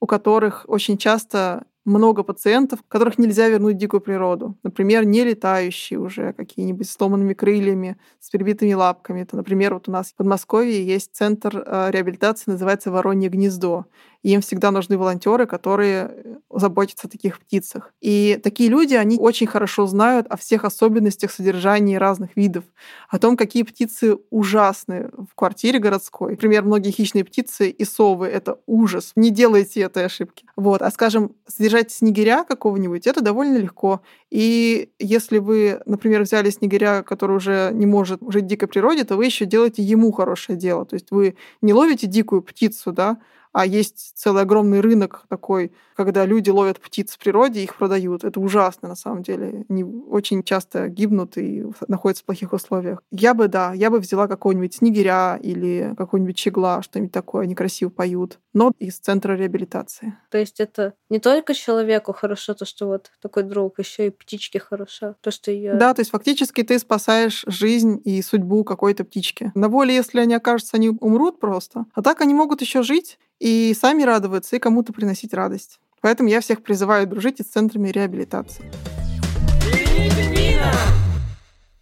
у 0.00 0.06
которых 0.06 0.64
очень 0.68 0.98
часто 0.98 1.66
много 1.86 2.22
пациентов, 2.22 2.80
которых 2.88 3.16
нельзя 3.18 3.48
вернуть 3.48 3.76
в 3.76 3.78
дикую 3.78 4.00
природу. 4.00 4.58
Например, 4.62 5.04
не 5.04 5.24
летающие 5.24 5.98
уже, 5.98 6.32
какие-нибудь 6.32 6.88
с 6.88 6.92
сломанными 6.92 7.32
крыльями, 7.32 7.96
с 8.20 8.28
перебитыми 8.28 8.74
лапками. 8.74 9.22
Это, 9.22 9.36
например, 9.36 9.74
вот 9.74 9.88
у 9.88 9.92
нас 9.92 10.08
в 10.08 10.16
Подмосковье 10.16 10.84
есть 10.84 11.14
центр 11.14 11.62
э, 11.64 11.90
реабилитации, 11.90 12.50
называется 12.50 12.90
«Воронье 12.90 13.28
гнездо». 13.28 13.86
и 14.22 14.32
им 14.32 14.40
всегда 14.40 14.72
нужны 14.72 14.98
волонтеры, 14.98 15.46
которые 15.46 16.40
заботятся 16.58 17.06
о 17.06 17.10
таких 17.10 17.38
птицах. 17.38 17.92
И 18.00 18.40
такие 18.42 18.68
люди, 18.68 18.94
они 18.94 19.18
очень 19.18 19.46
хорошо 19.46 19.86
знают 19.86 20.26
о 20.28 20.36
всех 20.36 20.64
особенностях 20.64 21.30
содержания 21.30 21.98
разных 21.98 22.36
видов, 22.36 22.64
о 23.08 23.18
том, 23.18 23.36
какие 23.36 23.62
птицы 23.62 24.16
ужасны 24.30 25.10
в 25.16 25.34
квартире 25.34 25.78
городской. 25.78 26.32
Например, 26.32 26.64
многие 26.64 26.90
хищные 26.90 27.24
птицы 27.24 27.68
и 27.68 27.84
совы— 27.84 28.26
это 28.28 28.58
ужас. 28.66 29.12
Не 29.16 29.30
делайте 29.30 29.80
этой 29.80 30.06
ошибки. 30.06 30.44
Вот. 30.56 30.82
А, 30.82 30.90
скажем, 30.90 31.32
содержать 31.46 31.92
снегиря 31.92 32.44
какого-нибудь— 32.44 33.06
это 33.08 33.20
довольно 33.20 33.56
легко. 33.58 34.00
И 34.30 34.90
если 34.98 35.38
вы, 35.38 35.80
например, 35.86 36.22
взяли 36.22 36.50
снегиря, 36.50 37.02
который 37.02 37.36
уже 37.36 37.70
не 37.72 37.86
может 37.86 38.20
жить 38.28 38.44
в 38.44 38.48
дикой 38.48 38.68
природе, 38.68 39.04
то 39.04 39.16
вы 39.16 39.26
еще 39.26 39.44
делаете 39.44 39.82
ему 39.82 40.12
хорошее 40.12 40.58
дело. 40.58 40.84
То 40.84 40.94
есть 40.94 41.10
вы 41.10 41.36
не 41.62 41.72
ловите 41.72 42.06
дикую 42.06 42.42
птицу, 42.42 42.92
да, 42.92 43.18
а 43.56 43.64
есть 43.64 44.12
целый 44.14 44.42
огромный 44.42 44.80
рынок 44.80 45.24
такой, 45.30 45.72
когда 45.94 46.26
люди 46.26 46.50
ловят 46.50 46.78
птиц 46.78 47.12
в 47.12 47.18
природе, 47.18 47.62
их 47.62 47.76
продают. 47.76 48.22
Это 48.22 48.38
ужасно, 48.38 48.86
на 48.86 48.96
самом 48.96 49.22
деле. 49.22 49.64
Они 49.70 49.82
очень 49.82 50.42
часто 50.42 50.88
гибнут 50.88 51.38
и 51.38 51.64
находятся 51.88 52.22
в 52.22 52.26
плохих 52.26 52.52
условиях. 52.52 53.02
Я 53.10 53.32
бы, 53.32 53.48
да, 53.48 53.72
я 53.72 53.90
бы 53.90 53.98
взяла 53.98 54.28
какого-нибудь 54.28 54.74
снегиря 54.74 55.38
или 55.42 55.94
какого-нибудь 55.96 56.36
чегла, 56.36 56.82
что-нибудь 56.82 57.12
такое, 57.12 57.44
они 57.44 57.54
красиво 57.54 57.88
поют, 57.88 58.40
но 58.52 58.72
из 58.78 58.98
центра 58.98 59.32
реабилитации. 59.32 60.18
То 60.30 60.36
есть 60.36 60.60
это 60.60 60.92
не 61.08 61.18
только 61.18 61.54
человеку 61.54 62.12
хорошо, 62.12 62.52
то, 62.52 62.66
что 62.66 62.88
вот 62.88 63.10
такой 63.22 63.44
друг, 63.44 63.78
еще 63.78 64.08
и 64.08 64.10
птичке 64.10 64.58
хорошо, 64.58 65.14
то, 65.22 65.30
что 65.30 65.50
ее... 65.50 65.76
Да, 65.76 65.94
то 65.94 66.00
есть 66.00 66.10
фактически 66.10 66.62
ты 66.62 66.78
спасаешь 66.78 67.42
жизнь 67.46 68.02
и 68.04 68.20
судьбу 68.20 68.64
какой-то 68.64 69.04
птички. 69.04 69.50
На 69.54 69.70
воле, 69.70 69.94
если 69.94 70.20
они 70.20 70.34
окажутся, 70.34 70.76
они 70.76 70.90
умрут 70.90 71.40
просто. 71.40 71.86
А 71.94 72.02
так 72.02 72.20
они 72.20 72.34
могут 72.34 72.60
еще 72.60 72.82
жить 72.82 73.18
и 73.38 73.74
сами 73.74 74.02
радоваться, 74.02 74.56
и 74.56 74.58
кому-то 74.58 74.92
приносить 74.92 75.34
радость. 75.34 75.80
Поэтому 76.00 76.28
я 76.28 76.40
всех 76.40 76.62
призываю 76.62 77.06
дружить 77.06 77.40
с 77.40 77.50
центрами 77.50 77.88
реабилитации. 77.88 78.70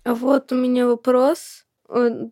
Вот 0.05 0.53
у 0.53 0.55
меня 0.55 0.87
вопрос 0.87 1.65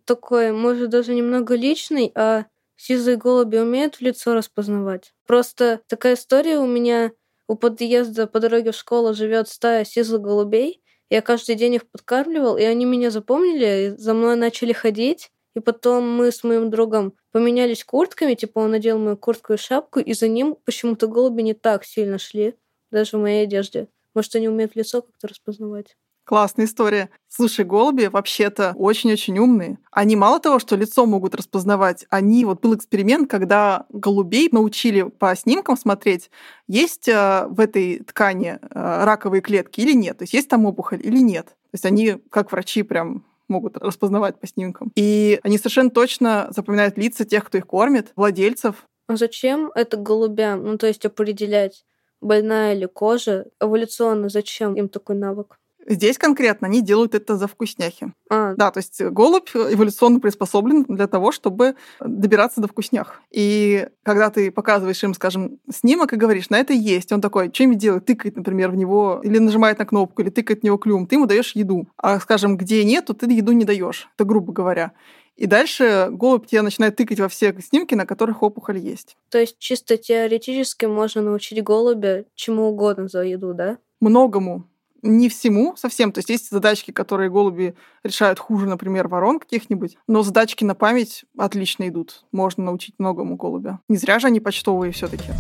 такой, 0.04 0.52
может, 0.52 0.90
даже 0.90 1.14
немного 1.14 1.54
личный, 1.54 2.12
а 2.14 2.46
сизые 2.76 3.16
голуби 3.16 3.58
умеют 3.58 3.96
в 3.96 4.00
лицо 4.00 4.34
распознавать? 4.34 5.14
Просто 5.26 5.80
такая 5.86 6.14
история 6.14 6.58
у 6.58 6.66
меня 6.66 7.12
у 7.48 7.56
подъезда 7.56 8.26
по 8.26 8.40
дороге 8.40 8.72
в 8.72 8.76
школу 8.76 9.14
живет 9.14 9.48
стая 9.48 9.84
сизых 9.84 10.20
голубей. 10.20 10.82
Я 11.10 11.20
каждый 11.20 11.54
день 11.54 11.74
их 11.74 11.90
подкармливал, 11.90 12.56
и 12.56 12.62
они 12.62 12.86
меня 12.86 13.10
запомнили, 13.10 13.94
и 13.94 13.96
за 13.96 14.14
мной 14.14 14.36
начали 14.36 14.72
ходить. 14.72 15.30
И 15.54 15.60
потом 15.60 16.08
мы 16.10 16.32
с 16.32 16.44
моим 16.44 16.70
другом 16.70 17.14
поменялись 17.30 17.84
куртками, 17.84 18.34
типа 18.34 18.60
он 18.60 18.70
надел 18.70 18.98
мою 18.98 19.16
куртку 19.16 19.54
и 19.54 19.56
шапку, 19.56 20.00
и 20.00 20.12
за 20.14 20.28
ним 20.28 20.56
почему-то 20.64 21.06
голуби 21.06 21.42
не 21.42 21.54
так 21.54 21.84
сильно 21.84 22.18
шли, 22.18 22.54
даже 22.90 23.16
в 23.16 23.20
моей 23.20 23.44
одежде. 23.44 23.88
Может, 24.14 24.34
они 24.36 24.48
умеют 24.48 24.76
лицо 24.76 25.02
как-то 25.02 25.28
распознавать. 25.28 25.96
Классная 26.24 26.66
история. 26.66 27.10
Слушай, 27.28 27.64
голуби 27.64 28.06
вообще-то 28.06 28.74
очень-очень 28.76 29.38
умные. 29.38 29.78
Они 29.90 30.14
мало 30.14 30.38
того, 30.38 30.60
что 30.60 30.76
лицо 30.76 31.04
могут 31.04 31.34
распознавать, 31.34 32.06
они 32.10 32.44
вот 32.44 32.60
был 32.60 32.76
эксперимент, 32.76 33.28
когда 33.28 33.86
голубей 33.88 34.48
научили 34.52 35.02
по 35.02 35.34
снимкам 35.34 35.76
смотреть, 35.76 36.30
есть 36.68 37.08
э, 37.08 37.46
в 37.48 37.58
этой 37.58 38.04
ткани 38.04 38.58
э, 38.60 39.04
раковые 39.04 39.40
клетки 39.40 39.80
или 39.80 39.94
нет, 39.94 40.18
то 40.18 40.22
есть 40.22 40.32
есть 40.32 40.48
там 40.48 40.64
опухоль 40.64 41.00
или 41.02 41.18
нет. 41.18 41.46
То 41.46 41.74
есть 41.74 41.86
они, 41.86 42.18
как 42.30 42.52
врачи, 42.52 42.84
прям 42.84 43.24
могут 43.48 43.76
распознавать 43.76 44.38
по 44.40 44.46
снимкам. 44.46 44.92
И 44.94 45.40
они 45.42 45.58
совершенно 45.58 45.90
точно 45.90 46.48
запоминают 46.50 46.96
лица 46.96 47.24
тех, 47.24 47.44
кто 47.44 47.58
их 47.58 47.66
кормит, 47.66 48.12
владельцев. 48.16 48.86
А 49.06 49.16
зачем 49.16 49.70
это 49.74 49.96
голубям? 49.96 50.64
Ну, 50.64 50.78
то 50.78 50.86
есть 50.86 51.04
определять, 51.04 51.84
больная 52.20 52.74
ли 52.74 52.86
кожа, 52.86 53.46
эволюционно 53.60 54.28
зачем 54.28 54.74
им 54.74 54.88
такой 54.88 55.16
навык? 55.16 55.58
Здесь 55.86 56.18
конкретно 56.18 56.68
они 56.68 56.80
делают 56.80 57.14
это 57.14 57.36
за 57.36 57.46
вкусняхи. 57.46 58.12
А. 58.30 58.54
Да, 58.54 58.70
то 58.70 58.78
есть 58.78 59.02
голубь 59.02 59.50
эволюционно 59.54 60.20
приспособлен 60.20 60.84
для 60.88 61.06
того, 61.06 61.32
чтобы 61.32 61.74
добираться 62.00 62.60
до 62.60 62.68
вкуснях. 62.68 63.20
И 63.30 63.88
когда 64.02 64.30
ты 64.30 64.50
показываешь 64.50 65.02
им, 65.02 65.14
скажем, 65.14 65.58
снимок 65.72 66.12
и 66.12 66.16
говоришь, 66.16 66.50
на 66.50 66.58
это 66.58 66.72
есть, 66.72 67.12
он 67.12 67.20
такой, 67.20 67.50
что-нибудь 67.52 67.78
делает, 67.78 68.06
тыкает, 68.06 68.36
например, 68.36 68.70
в 68.70 68.76
него, 68.76 69.20
или 69.22 69.38
нажимает 69.38 69.78
на 69.78 69.86
кнопку, 69.86 70.22
или 70.22 70.30
тыкает 70.30 70.60
в 70.60 70.64
него 70.64 70.76
клюм, 70.76 71.06
ты 71.06 71.16
ему 71.16 71.26
даешь 71.26 71.52
еду. 71.54 71.88
А, 71.96 72.20
скажем, 72.20 72.56
где 72.56 72.84
нету, 72.84 73.14
ты 73.14 73.30
еду 73.32 73.52
не 73.52 73.64
даешь. 73.64 74.08
Это 74.14 74.24
грубо 74.24 74.52
говоря. 74.52 74.92
И 75.36 75.46
дальше 75.46 76.08
голубь 76.10 76.46
тебя 76.46 76.62
начинает 76.62 76.96
тыкать 76.96 77.18
во 77.18 77.28
все 77.28 77.54
снимки, 77.60 77.94
на 77.94 78.06
которых 78.06 78.42
опухоль 78.42 78.78
есть. 78.78 79.16
То 79.30 79.38
есть 79.38 79.58
чисто 79.58 79.96
теоретически 79.96 80.84
можно 80.84 81.22
научить 81.22 81.62
голубя 81.64 82.26
чему 82.34 82.68
угодно 82.68 83.08
за 83.08 83.22
еду, 83.22 83.54
да? 83.54 83.78
Многому 84.00 84.68
не 85.02 85.28
всему 85.28 85.76
совсем. 85.76 86.12
То 86.12 86.18
есть 86.18 86.30
есть 86.30 86.50
задачки, 86.50 86.90
которые 86.90 87.28
голуби 87.28 87.74
решают 88.04 88.38
хуже, 88.38 88.66
например, 88.66 89.08
ворон 89.08 89.40
каких-нибудь, 89.40 89.98
но 90.06 90.22
задачки 90.22 90.64
на 90.64 90.74
память 90.74 91.24
отлично 91.36 91.88
идут. 91.88 92.24
Можно 92.32 92.64
научить 92.64 92.94
многому 92.98 93.36
голубя. 93.36 93.80
Не 93.88 93.96
зря 93.96 94.18
же 94.18 94.28
они 94.28 94.40
почтовые 94.40 94.92
все 94.92 95.08
таки 95.08 95.32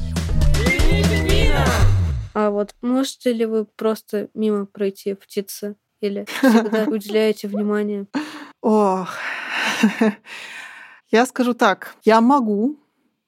А 2.34 2.50
вот 2.50 2.74
можете 2.82 3.32
ли 3.32 3.46
вы 3.46 3.64
просто 3.64 4.28
мимо 4.34 4.66
пройти 4.66 5.14
птицы? 5.14 5.76
Или 6.00 6.26
всегда 6.26 6.84
уделяете 6.88 7.46
внимание? 7.46 8.06
Ох, 8.60 9.14
я 11.10 11.26
скажу 11.26 11.54
так, 11.54 11.94
я 12.02 12.20
могу 12.20 12.76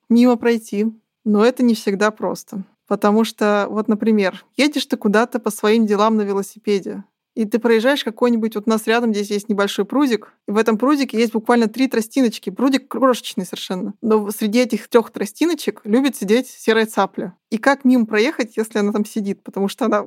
мимо 0.09 0.37
пройти, 0.37 0.87
но 1.25 1.45
это 1.45 1.63
не 1.63 1.75
всегда 1.75 2.11
просто. 2.11 2.65
Потому 2.87 3.25
что, 3.25 3.67
вот, 3.71 3.89
например, 3.89 4.45
едешь 4.57 4.87
ты 4.87 4.97
куда-то 4.97 5.39
по 5.39 5.51
своим 5.51 5.87
делам 5.87 6.17
на 6.17 6.23
велосипеде, 6.23 7.05
и 7.35 7.47
ты 7.47 7.59
проезжаешь 7.59 8.05
какой-нибудь, 8.05 8.55
вот 8.55 8.65
у 8.67 8.71
нас 8.71 8.87
рядом 8.87 9.13
здесь 9.13 9.31
есть 9.31 9.49
небольшой 9.49 9.85
прудик, 9.85 10.33
и 10.47 10.53
в 10.53 10.57
этом 10.57 10.79
прудике 10.79 11.19
есть 11.19 11.33
буквально 11.33 11.67
три 11.67 11.89
тростиночки. 11.89 12.51
Прудик 12.51 12.87
крошечный 12.87 13.45
совершенно. 13.45 13.95
Но 14.03 14.31
среди 14.31 14.61
этих 14.61 14.87
трех 14.89 15.11
тростиночек 15.11 15.81
любит 15.85 16.15
сидеть 16.15 16.47
серая 16.47 16.87
цапля. 16.87 17.37
И 17.51 17.59
как 17.59 17.85
мимо 17.85 18.07
проехать, 18.07 18.57
если 18.57 18.79
она 18.79 18.93
там 18.93 19.05
сидит? 19.05 19.43
Потому 19.43 19.67
что 19.67 19.87
она, 19.87 20.07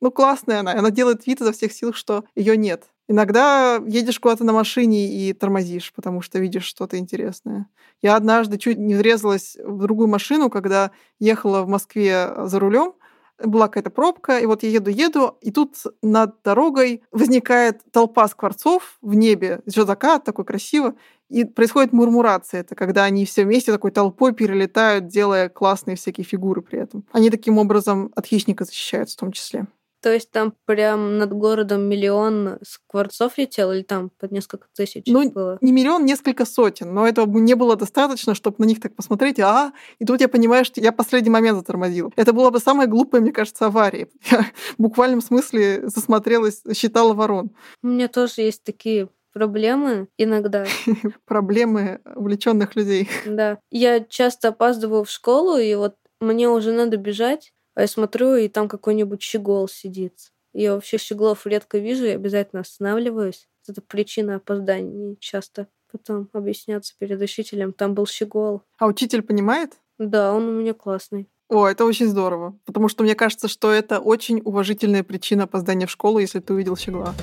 ну, 0.00 0.10
классная 0.10 0.60
она, 0.60 0.72
она 0.72 0.90
делает 0.90 1.26
вид 1.26 1.42
изо 1.42 1.52
всех 1.52 1.70
сил, 1.72 1.92
что 1.92 2.24
ее 2.34 2.56
нет. 2.56 2.84
Иногда 3.06 3.82
едешь 3.86 4.18
куда-то 4.18 4.44
на 4.44 4.52
машине 4.52 5.08
и 5.08 5.32
тормозишь, 5.32 5.92
потому 5.94 6.22
что 6.22 6.38
видишь 6.38 6.64
что-то 6.64 6.98
интересное. 6.98 7.68
Я 8.00 8.16
однажды 8.16 8.56
чуть 8.56 8.78
не 8.78 8.94
врезалась 8.94 9.56
в 9.62 9.82
другую 9.82 10.08
машину, 10.08 10.48
когда 10.48 10.90
ехала 11.18 11.62
в 11.62 11.68
Москве 11.68 12.32
за 12.44 12.58
рулем. 12.58 12.94
Была 13.42 13.66
какая-то 13.66 13.90
пробка, 13.90 14.38
и 14.38 14.46
вот 14.46 14.62
я 14.62 14.70
еду-еду, 14.70 15.36
и 15.40 15.50
тут 15.50 15.74
над 16.02 16.40
дорогой 16.44 17.02
возникает 17.10 17.80
толпа 17.90 18.28
скворцов 18.28 18.96
в 19.02 19.14
небе, 19.14 19.60
еще 19.66 19.84
закат 19.84 20.22
такой 20.22 20.44
красиво, 20.44 20.94
и 21.28 21.44
происходит 21.44 21.92
мурмурация. 21.92 22.60
Это 22.60 22.76
когда 22.76 23.02
они 23.02 23.24
все 23.24 23.44
вместе 23.44 23.72
такой 23.72 23.90
толпой 23.90 24.32
перелетают, 24.34 25.08
делая 25.08 25.48
классные 25.48 25.96
всякие 25.96 26.24
фигуры 26.24 26.62
при 26.62 26.78
этом. 26.78 27.04
Они 27.10 27.28
таким 27.28 27.58
образом 27.58 28.12
от 28.14 28.24
хищника 28.24 28.64
защищаются 28.64 29.16
в 29.16 29.20
том 29.20 29.32
числе. 29.32 29.66
То 30.04 30.12
есть 30.12 30.30
там 30.30 30.52
прям 30.66 31.16
над 31.16 31.32
городом 31.32 31.88
миллион 31.88 32.58
скворцов 32.62 33.38
летел 33.38 33.72
или 33.72 33.80
там 33.80 34.10
под 34.10 34.32
несколько 34.32 34.66
тысяч 34.76 35.04
ну, 35.06 35.30
было? 35.30 35.56
не 35.62 35.72
миллион, 35.72 36.04
несколько 36.04 36.44
сотен. 36.44 36.92
Но 36.92 37.08
этого 37.08 37.38
не 37.38 37.54
было 37.54 37.74
достаточно, 37.74 38.34
чтобы 38.34 38.56
на 38.58 38.66
них 38.66 38.82
так 38.82 38.94
посмотреть. 38.94 39.40
А, 39.40 39.72
и 39.98 40.04
тут 40.04 40.20
я 40.20 40.28
понимаю, 40.28 40.66
что 40.66 40.78
я 40.82 40.92
последний 40.92 41.30
момент 41.30 41.56
затормозил. 41.56 42.12
Это 42.16 42.34
была 42.34 42.50
бы 42.50 42.58
самая 42.58 42.86
глупая, 42.86 43.22
мне 43.22 43.32
кажется, 43.32 43.64
авария. 43.64 44.08
Я 44.30 44.42
в 44.76 44.82
буквальном 44.82 45.22
смысле 45.22 45.88
засмотрелась, 45.88 46.62
считала 46.74 47.14
ворон. 47.14 47.52
У 47.82 47.86
меня 47.86 48.08
тоже 48.08 48.42
есть 48.42 48.62
такие 48.62 49.08
проблемы 49.32 50.08
иногда. 50.18 50.66
Проблемы 51.24 52.02
увлеченных 52.14 52.76
людей. 52.76 53.08
Да. 53.24 53.58
Я 53.70 54.00
часто 54.00 54.48
опаздываю 54.48 55.04
в 55.04 55.10
школу, 55.10 55.56
и 55.56 55.74
вот 55.74 55.94
мне 56.20 56.50
уже 56.50 56.72
надо 56.72 56.98
бежать, 56.98 57.53
а 57.74 57.82
я 57.82 57.86
смотрю, 57.86 58.36
и 58.36 58.48
там 58.48 58.68
какой-нибудь 58.68 59.22
щегол 59.22 59.68
сидит. 59.68 60.32
Я 60.52 60.74
вообще 60.74 60.98
щеглов 60.98 61.46
редко 61.46 61.78
вижу, 61.78 62.04
я 62.04 62.14
обязательно 62.14 62.60
останавливаюсь. 62.60 63.48
Это 63.66 63.80
причина 63.80 64.36
опозданий 64.36 65.16
часто. 65.20 65.68
Потом 65.90 66.28
объясняться 66.32 66.94
перед 66.98 67.20
учителем. 67.20 67.72
Там 67.72 67.94
был 67.94 68.06
щегол. 68.06 68.62
А 68.78 68.86
учитель 68.86 69.22
понимает? 69.22 69.78
Да, 69.98 70.32
он 70.32 70.48
у 70.48 70.60
меня 70.60 70.74
классный. 70.74 71.28
О, 71.48 71.66
это 71.66 71.84
очень 71.84 72.08
здорово. 72.08 72.58
Потому 72.64 72.88
что 72.88 73.04
мне 73.04 73.14
кажется, 73.14 73.48
что 73.48 73.70
это 73.70 74.00
очень 74.00 74.40
уважительная 74.44 75.04
причина 75.04 75.44
опоздания 75.44 75.86
в 75.86 75.90
школу, 75.90 76.18
если 76.18 76.40
ты 76.40 76.52
увидел 76.52 76.76
щегла. 76.76 77.14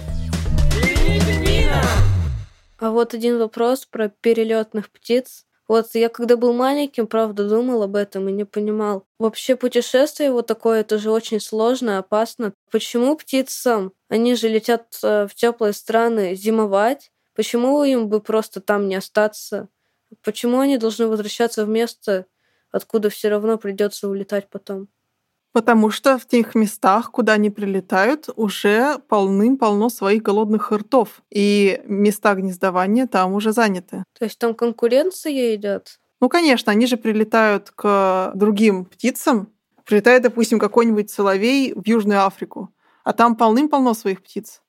А 2.78 2.92
вот 2.92 3.14
один 3.14 3.38
вопрос 3.38 3.86
про 3.86 4.10
перелетных 4.10 4.90
птиц. 4.90 5.46
Вот 5.68 5.88
я 5.94 6.10
когда 6.10 6.36
был 6.36 6.54
маленьким, 6.54 7.08
правда, 7.08 7.48
думал 7.48 7.84
об 7.84 7.96
этом 7.96 8.28
и 8.28 8.32
не 8.32 8.46
понимал. 8.46 9.06
Вообще 9.20 9.56
путешествие 9.56 10.32
вот 10.32 10.48
такое, 10.48 10.82
это 10.82 10.98
же 10.98 11.12
очень 11.12 11.40
сложно, 11.40 11.98
опасно. 11.98 12.54
Почему 12.72 13.16
птицам? 13.16 13.94
Они 14.10 14.36
же 14.36 14.50
летят 14.50 15.00
э, 15.04 15.28
в 15.28 15.36
теплые 15.36 15.74
страны 15.74 16.36
зимовать. 16.36 17.12
Почему 17.36 17.84
им 17.84 18.10
бы 18.10 18.22
просто 18.22 18.60
там 18.60 18.88
не 18.90 18.96
остаться? 18.96 19.70
Почему 20.24 20.60
они 20.60 20.78
должны 20.78 21.08
возвращаться 21.08 21.66
в 21.66 21.70
место, 21.70 22.26
откуда 22.72 23.10
все 23.10 23.30
равно 23.30 23.58
придется 23.58 24.10
улетать 24.10 24.50
потом? 24.50 24.90
Потому 25.54 25.90
что 25.90 26.18
в 26.18 26.26
тех 26.26 26.56
местах, 26.56 27.12
куда 27.12 27.34
они 27.34 27.50
прилетают, 27.50 28.30
уже 28.36 29.00
полным-полно 29.10 29.90
своих 29.90 30.22
голодных 30.24 30.72
ртов. 30.72 31.22
И 31.30 31.82
места 31.86 32.36
гнездования 32.36 33.06
там 33.06 33.34
уже 33.34 33.52
заняты. 33.52 34.04
То 34.18 34.26
есть 34.26 34.40
там 34.40 34.54
конкуренция 34.54 35.56
идет? 35.56 36.00
Ну, 36.22 36.30
конечно, 36.30 36.72
они 36.72 36.86
же 36.86 36.98
прилетают 36.98 37.72
к 37.72 38.32
другим 38.36 38.86
птицам. 38.86 39.50
Прилетает, 39.86 40.22
допустим, 40.22 40.60
какой-нибудь 40.60 41.10
соловей 41.10 41.74
в 41.74 41.86
Южную 41.86 42.26
Африку, 42.26 42.70
а 43.04 43.12
там 43.12 43.36
полным-полно 43.36 43.94
своих 43.94 44.22
птиц. 44.22 44.62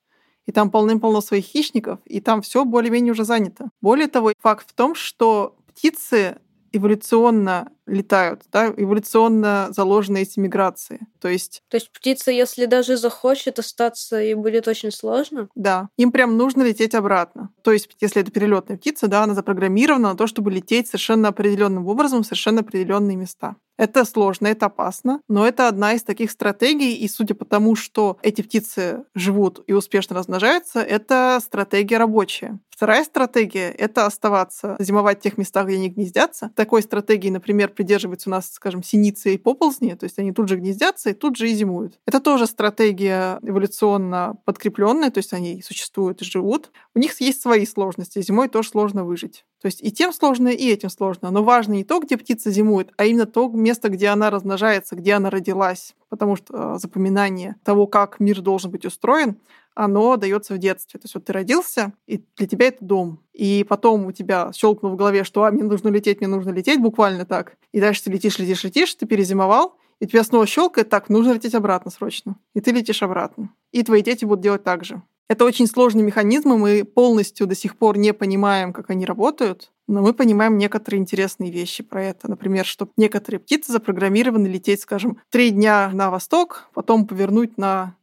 И 0.46 0.50
там 0.52 0.70
полным-полно 0.70 1.20
своих 1.20 1.44
хищников, 1.44 2.00
и 2.04 2.20
там 2.20 2.42
все 2.42 2.64
более-менее 2.64 3.12
уже 3.12 3.24
занято. 3.24 3.68
Более 3.80 4.08
того, 4.08 4.32
факт 4.40 4.68
в 4.68 4.72
том, 4.72 4.96
что 4.96 5.54
птицы 5.68 6.38
эволюционно 6.72 7.70
летают, 7.86 8.42
да, 8.52 8.72
эволюционно 8.76 9.68
заложены 9.70 10.22
эти 10.22 10.38
миграции. 10.38 11.00
То 11.20 11.28
есть... 11.28 11.62
То 11.68 11.76
есть 11.76 11.90
птица, 11.92 12.30
если 12.30 12.66
даже 12.66 12.96
захочет 12.96 13.58
остаться, 13.58 14.20
и 14.20 14.34
будет 14.34 14.68
очень 14.68 14.92
сложно? 14.92 15.48
Да. 15.54 15.88
Им 15.96 16.12
прям 16.12 16.36
нужно 16.36 16.62
лететь 16.62 16.94
обратно. 16.94 17.50
То 17.62 17.72
есть, 17.72 17.88
если 18.00 18.22
это 18.22 18.30
перелетная 18.30 18.76
птица, 18.76 19.08
да, 19.08 19.24
она 19.24 19.34
запрограммирована 19.34 20.10
на 20.10 20.16
то, 20.16 20.26
чтобы 20.26 20.50
лететь 20.50 20.86
совершенно 20.86 21.28
определенным 21.28 21.86
образом 21.86 22.22
в 22.22 22.26
совершенно 22.26 22.60
определенные 22.60 23.16
места. 23.16 23.56
Это 23.78 24.04
сложно, 24.04 24.46
это 24.46 24.66
опасно, 24.66 25.22
но 25.28 25.46
это 25.46 25.66
одна 25.66 25.94
из 25.94 26.02
таких 26.02 26.30
стратегий, 26.30 26.94
и 26.94 27.08
судя 27.08 27.34
по 27.34 27.44
тому, 27.44 27.74
что 27.74 28.18
эти 28.22 28.42
птицы 28.42 29.04
живут 29.14 29.64
и 29.66 29.72
успешно 29.72 30.14
размножаются, 30.14 30.80
это 30.80 31.40
стратегия 31.42 31.96
рабочая. 31.96 32.60
Вторая 32.68 33.04
стратегия— 33.04 33.70
это 33.78 34.06
оставаться, 34.06 34.76
зимовать 34.78 35.20
в 35.20 35.22
тех 35.22 35.38
местах, 35.38 35.66
где 35.66 35.76
они 35.76 35.88
гнездятся. 35.88 36.50
Такой 36.56 36.82
стратегии, 36.82 37.30
например, 37.30 37.68
придерживаются 37.74 38.28
у 38.28 38.32
нас, 38.32 38.50
скажем, 38.52 38.82
синицы 38.82 39.34
и 39.34 39.38
поползни, 39.38 39.94
то 39.94 40.04
есть 40.04 40.18
они 40.18 40.32
тут 40.32 40.48
же 40.48 40.56
гнездятся 40.56 41.10
и 41.10 41.14
тут 41.14 41.36
же 41.36 41.50
и 41.50 41.54
зимуют. 41.54 41.98
Это 42.06 42.20
тоже 42.20 42.46
стратегия 42.46 43.38
эволюционно 43.42 44.36
подкрепленная, 44.44 45.10
то 45.10 45.18
есть 45.18 45.32
они 45.32 45.62
существуют 45.62 46.22
и 46.22 46.24
живут. 46.24 46.70
У 46.94 46.98
них 46.98 47.20
есть 47.20 47.42
свои 47.42 47.66
сложности, 47.66 48.22
зимой 48.22 48.48
тоже 48.48 48.68
сложно 48.68 49.04
выжить. 49.04 49.44
То 49.62 49.66
есть 49.66 49.80
и 49.80 49.92
тем 49.92 50.12
сложно, 50.12 50.48
и 50.48 50.68
этим 50.68 50.90
сложно. 50.90 51.30
Но 51.30 51.44
важно 51.44 51.74
не 51.74 51.84
то, 51.84 52.00
где 52.00 52.16
птица 52.16 52.50
зимует, 52.50 52.92
а 52.96 53.04
именно 53.04 53.26
то 53.26 53.48
место, 53.48 53.90
где 53.90 54.08
она 54.08 54.28
размножается, 54.28 54.96
где 54.96 55.12
она 55.12 55.30
родилась. 55.30 55.94
Потому 56.08 56.34
что 56.34 56.74
э, 56.74 56.78
запоминание 56.78 57.54
того, 57.62 57.86
как 57.86 58.18
мир 58.18 58.40
должен 58.40 58.72
быть 58.72 58.84
устроен, 58.84 59.36
оно 59.74 60.16
дается 60.16 60.54
в 60.54 60.58
детстве. 60.58 60.98
То 61.00 61.04
есть 61.04 61.14
вот 61.14 61.24
ты 61.24 61.32
родился, 61.32 61.92
и 62.06 62.22
для 62.36 62.46
тебя 62.46 62.66
это 62.68 62.84
дом. 62.84 63.20
И 63.32 63.64
потом 63.68 64.06
у 64.06 64.12
тебя 64.12 64.50
щелкнуло 64.54 64.92
в 64.92 64.96
голове, 64.96 65.24
что 65.24 65.44
а, 65.44 65.50
мне 65.50 65.64
нужно 65.64 65.88
лететь, 65.88 66.20
мне 66.20 66.28
нужно 66.28 66.50
лететь, 66.50 66.80
буквально 66.80 67.24
так. 67.24 67.56
И 67.72 67.80
дальше 67.80 68.04
ты 68.04 68.10
летишь, 68.10 68.38
летишь, 68.38 68.64
летишь, 68.64 68.94
ты 68.94 69.06
перезимовал, 69.06 69.76
и 70.00 70.06
тебя 70.06 70.24
снова 70.24 70.46
щелкает, 70.46 70.88
так, 70.88 71.08
нужно 71.08 71.32
лететь 71.32 71.54
обратно 71.54 71.90
срочно. 71.90 72.36
И 72.54 72.60
ты 72.60 72.72
летишь 72.72 73.02
обратно. 73.02 73.50
И 73.70 73.82
твои 73.82 74.02
дети 74.02 74.24
будут 74.24 74.42
делать 74.42 74.64
так 74.64 74.84
же. 74.84 75.02
Это 75.28 75.44
очень 75.44 75.66
сложный 75.66 76.02
механизм, 76.02 76.52
и 76.52 76.58
мы 76.58 76.84
полностью 76.84 77.46
до 77.46 77.54
сих 77.54 77.76
пор 77.78 77.96
не 77.96 78.12
понимаем, 78.12 78.72
как 78.72 78.90
они 78.90 79.06
работают, 79.06 79.70
но 79.86 80.02
мы 80.02 80.12
понимаем 80.12 80.58
некоторые 80.58 81.00
интересные 81.00 81.50
вещи 81.50 81.82
про 81.82 82.02
это. 82.04 82.28
Например, 82.28 82.66
что 82.66 82.88
некоторые 82.96 83.40
птицы 83.40 83.72
запрограммированы 83.72 84.46
лететь, 84.46 84.82
скажем, 84.82 85.18
три 85.30 85.50
дня 85.50 85.90
на 85.94 86.10
восток, 86.10 86.68
потом 86.74 87.06
повернуть 87.06 87.56
на 87.56 87.96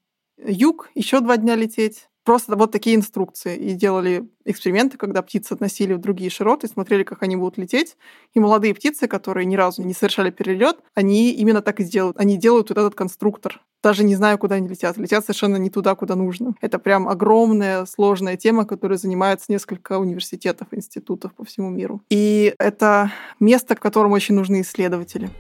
юг, 0.45 0.89
еще 0.95 1.19
два 1.19 1.37
дня 1.37 1.55
лететь, 1.55 2.09
просто 2.23 2.55
вот 2.55 2.71
такие 2.71 2.95
инструкции. 2.95 3.57
И 3.57 3.73
делали 3.73 4.29
эксперименты, 4.45 4.97
когда 4.97 5.21
птицы 5.21 5.53
относили 5.53 5.93
в 5.93 5.99
другие 5.99 6.29
широты, 6.29 6.67
смотрели, 6.67 7.03
как 7.03 7.23
они 7.23 7.35
будут 7.35 7.57
лететь. 7.57 7.97
И 8.35 8.39
молодые 8.39 8.75
птицы, 8.75 9.07
которые 9.07 9.45
ни 9.45 9.55
разу 9.55 9.81
не 9.81 9.93
совершали 9.93 10.29
перелет, 10.29 10.77
они 10.93 11.31
именно 11.31 11.63
так 11.63 11.79
и 11.79 11.83
сделают. 11.83 12.19
Они 12.19 12.37
делают 12.37 12.69
вот 12.69 12.77
этот 12.77 12.93
конструктор. 12.93 13.61
Даже 13.81 14.03
не 14.03 14.15
знаю, 14.15 14.37
куда 14.37 14.55
они 14.55 14.67
летят. 14.67 14.97
Летят 14.97 15.23
совершенно 15.23 15.55
не 15.55 15.71
туда, 15.71 15.95
куда 15.95 16.15
нужно. 16.15 16.53
Это 16.61 16.77
прям 16.77 17.07
огромная, 17.07 17.85
сложная 17.85 18.37
тема, 18.37 18.65
которой 18.65 18.99
занимается 18.99 19.45
несколько 19.49 19.97
университетов, 19.97 20.67
институтов 20.71 21.33
по 21.33 21.45
всему 21.45 21.69
миру. 21.69 22.01
И 22.11 22.53
это 22.59 23.11
место, 23.39 23.75
к 23.75 23.79
которому 23.79 24.13
очень 24.13 24.35
нужны 24.35 24.61
исследователи. 24.61 25.31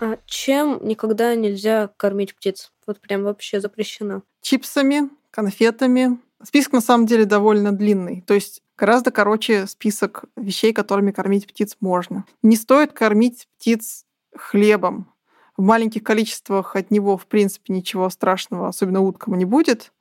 А 0.00 0.18
чем 0.26 0.78
никогда 0.82 1.34
нельзя 1.34 1.88
кормить 1.96 2.34
птиц? 2.34 2.72
Вот 2.86 3.00
прям 3.00 3.22
вообще 3.22 3.60
запрещено. 3.60 4.22
Чипсами, 4.42 5.10
конфетами. 5.30 6.18
Список 6.42 6.74
на 6.74 6.80
самом 6.80 7.06
деле 7.06 7.24
довольно 7.24 7.72
длинный. 7.72 8.22
То 8.26 8.34
есть 8.34 8.62
гораздо 8.76 9.10
короче 9.10 9.66
список 9.66 10.24
вещей, 10.36 10.72
которыми 10.72 11.12
кормить 11.12 11.46
птиц 11.46 11.76
можно. 11.80 12.24
Не 12.42 12.56
стоит 12.56 12.92
кормить 12.92 13.48
птиц 13.56 14.04
хлебом. 14.36 15.12
В 15.56 15.62
маленьких 15.62 16.04
количествах 16.04 16.76
от 16.76 16.90
него, 16.90 17.16
в 17.16 17.26
принципе, 17.26 17.72
ничего 17.72 18.10
страшного, 18.10 18.68
особенно 18.68 19.00
уткам, 19.00 19.38
не 19.38 19.46
будет. 19.46 19.92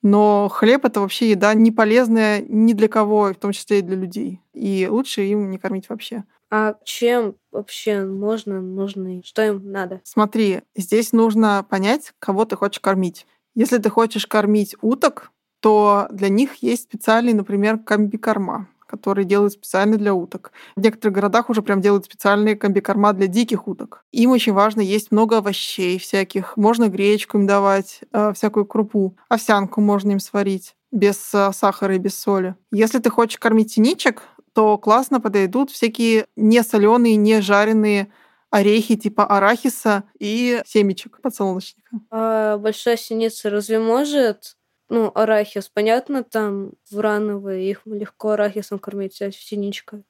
Но 0.00 0.48
хлеб— 0.48 0.84
это 0.86 1.00
вообще 1.00 1.30
еда 1.30 1.52
не 1.54 1.70
полезная 1.70 2.40
ни 2.40 2.72
для 2.72 2.88
кого, 2.88 3.32
в 3.32 3.36
том 3.36 3.52
числе 3.52 3.78
и 3.78 3.82
для 3.82 3.96
людей. 3.96 4.40
И 4.54 4.86
лучше 4.90 5.22
им 5.22 5.50
не 5.50 5.58
кормить 5.58 5.88
вообще. 5.88 6.24
А 6.56 6.76
чем 6.84 7.34
вообще 7.50 8.04
можно, 8.04 8.60
нужно, 8.60 9.24
что 9.24 9.44
им 9.44 9.72
надо? 9.72 10.00
Смотри, 10.04 10.60
здесь 10.76 11.12
нужно 11.12 11.66
понять, 11.68 12.12
кого 12.20 12.44
ты 12.44 12.54
хочешь 12.54 12.78
кормить. 12.78 13.26
Если 13.56 13.78
ты 13.78 13.90
хочешь 13.90 14.28
кормить 14.28 14.76
уток, 14.80 15.32
то 15.58 16.06
для 16.12 16.28
них 16.28 16.62
есть 16.62 16.84
специальный, 16.84 17.32
например, 17.32 17.78
комбикорма 17.78 18.68
которые 18.86 19.24
делают 19.24 19.54
специально 19.54 19.96
для 19.96 20.14
уток. 20.14 20.52
В 20.76 20.80
некоторых 20.80 21.16
городах 21.16 21.50
уже 21.50 21.62
прям 21.62 21.80
делают 21.80 22.04
специальные 22.04 22.54
комбикорма 22.54 23.12
для 23.12 23.26
диких 23.26 23.66
уток. 23.66 24.04
Им 24.12 24.30
очень 24.30 24.52
важно 24.52 24.82
есть 24.82 25.10
много 25.10 25.38
овощей 25.38 25.98
всяких. 25.98 26.56
Можно 26.56 26.88
гречку 26.88 27.38
им 27.38 27.46
давать, 27.46 28.02
э, 28.12 28.32
всякую 28.34 28.66
крупу. 28.66 29.16
Овсянку 29.28 29.80
можно 29.80 30.12
им 30.12 30.20
сварить 30.20 30.76
без 30.94 31.34
э, 31.34 31.50
сахара 31.52 31.96
и 31.96 31.98
без 31.98 32.16
соли. 32.16 32.54
Если 32.70 33.00
ты 33.00 33.10
хочешь 33.10 33.38
кормить 33.38 33.72
синичек, 33.72 34.22
то 34.54 34.78
классно 34.78 35.20
подойдут 35.20 35.70
всякие 35.70 36.26
не 36.36 36.62
соленые, 36.62 37.16
не 37.16 37.40
жареные 37.40 38.12
орехи 38.50 38.96
типа 38.96 39.24
арахиса 39.26 40.04
и 40.18 40.62
семечек 40.64 41.20
подсолнечника. 41.20 41.96
А 42.10 42.56
большая 42.58 42.96
синица 42.96 43.50
разве 43.50 43.78
может 43.78 44.56
ну, 44.88 45.10
арахис, 45.14 45.68
понятно, 45.68 46.22
там 46.22 46.72
врановые, 46.90 47.70
их 47.70 47.82
легко 47.86 48.30
арахисом 48.30 48.78
кормить, 48.78 49.20
а 49.22 49.32
синичка. 49.32 50.02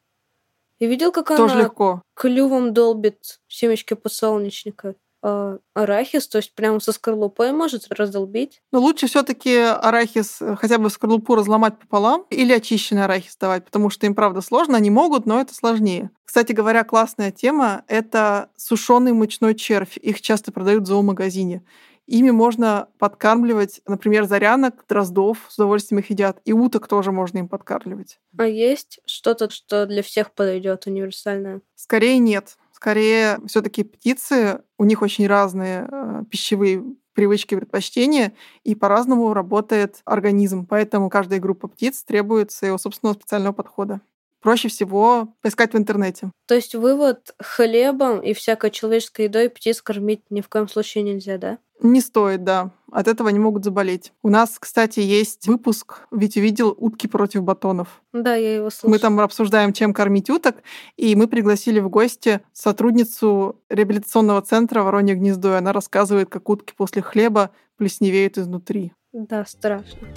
Я 0.81 0.89
видел, 0.89 1.13
как 1.13 1.29
Тоже 1.29 1.55
она 1.55 1.63
легко. 1.63 2.03
клювом 2.15 2.75
долбит 2.75 3.41
семечки 3.47 3.95
подсолнечника 3.95 4.97
а, 5.27 5.57
арахис, 5.73 6.29
то 6.29 6.37
есть 6.37 6.55
прямо 6.55 6.81
со 6.81 6.93
скорлупой 6.93 7.53
может 7.53 7.91
раздолбить. 7.91 8.61
Но 8.73 8.81
лучше 8.81 9.07
все 9.07 9.23
таки 9.23 9.57
арахис 9.57 10.43
э, 10.43 10.55
хотя 10.57 10.77
бы 10.77 10.91
скорлупу 10.91 11.35
разломать 11.35 11.79
пополам 11.79 12.27
или 12.29 12.53
очищенный 12.53 13.05
арахис 13.05 13.35
давать, 13.39 13.65
потому 13.65 13.89
что 13.89 14.05
им, 14.05 14.15
правда, 14.15 14.43
сложно, 14.43 14.77
они 14.77 14.91
могут, 14.91 15.25
но 15.25 15.41
это 15.41 15.55
сложнее. 15.55 16.11
Кстати 16.27 16.53
говоря, 16.53 16.85
классная 16.85 17.31
тема— 17.33 17.85
это 17.89 18.51
сушеный 18.55 19.13
мучной 19.13 19.55
червь. 19.55 19.97
Их 19.97 20.21
часто 20.21 20.53
продают 20.53 20.85
в 20.85 20.89
зоомагазине. 20.89 21.65
Ими 22.07 22.31
можно 22.31 22.89
подкармливать, 22.99 23.81
например, 23.87 24.25
зарянок, 24.27 24.85
дроздов, 24.87 25.39
с 25.49 25.55
удовольствием 25.55 26.01
их 26.01 26.11
едят, 26.11 26.39
и 26.45 26.53
уток 26.53 26.87
тоже 26.87 27.13
можно 27.13 27.39
им 27.39 27.49
подкармливать. 27.49 28.19
А 28.37 28.45
есть 28.47 29.01
что-то, 29.07 29.49
что 29.49 29.87
для 29.87 30.03
всех 30.03 30.33
подойдет 30.33 30.87
универсальное? 30.87 31.63
Скорее 31.77 32.19
нет. 32.19 32.59
Скорее, 32.85 33.39
все-таки 33.47 33.83
птицы, 33.83 34.61
у 34.77 34.85
них 34.85 35.01
очень 35.01 35.27
разные 35.27 35.89
э, 35.91 36.23
пищевые 36.31 36.85
привычки, 37.15 37.55
предпочтения, 37.55 38.35
и 38.63 38.75
по-разному 38.75 39.33
работает 39.33 40.03
организм. 40.05 40.67
Поэтому 40.67 41.09
каждая 41.09 41.41
группа 41.41 41.67
птиц 41.67 42.05
требует 42.05 42.51
своего 42.51 42.77
собственного 42.77 43.15
специального 43.15 43.55
подхода. 43.55 44.03
Проще 44.43 44.69
всего 44.69 45.35
поискать 45.41 45.73
в 45.73 45.79
интернете. 45.79 46.31
То 46.47 46.55
есть 46.55 46.75
вывод 46.75 47.35
хлебом 47.39 48.21
и 48.21 48.35
всякой 48.35 48.71
человеческой 48.71 49.23
едой 49.23 49.49
птиц 49.49 49.81
кормить 49.81 50.21
ни 50.29 50.43
в 50.43 50.51
коем 50.51 50.69
случае 50.69 51.05
нельзя, 51.05 51.39
да? 51.39 51.57
Не 51.81 52.01
стоит, 52.01 52.45
да. 52.45 52.71
От 52.93 53.09
этого 53.09 53.29
они 53.29 53.39
могут 53.39 53.65
заболеть. 53.65 54.13
У 54.23 54.29
нас, 54.29 54.57
кстати, 54.59 55.01
есть 55.01 55.49
выпуск, 55.49 56.07
ведь 56.13 56.37
увидел 56.37 56.75
утки 56.79 57.09
против 57.09 57.43
батонов. 57.43 58.03
Да, 58.13 58.37
я 58.37 58.55
его 58.55 58.71
слышала. 58.71 58.91
Мы 58.91 58.99
там 58.99 59.21
обсуждаем, 59.21 59.73
чем 59.73 59.93
кормить 59.93 60.31
уток, 60.31 60.63
и 60.97 61.17
мы 61.17 61.27
пригласили 61.27 61.81
в 61.81 61.89
гости 61.89 62.41
сотрудницу 62.53 63.61
реабилитационного 63.69 64.43
центра 64.43 64.83
«Воронье 64.83 65.17
гнездо», 65.17 65.55
и 65.55 65.59
она 65.59 65.73
рассказывает, 65.73 66.31
как 66.31 66.49
утки 66.49 66.73
после 66.77 67.03
хлеба 67.03 67.51
плесневеют 67.77 68.39
изнутри. 68.39 68.93
Да, 69.13 69.45
страшно. 69.45 70.09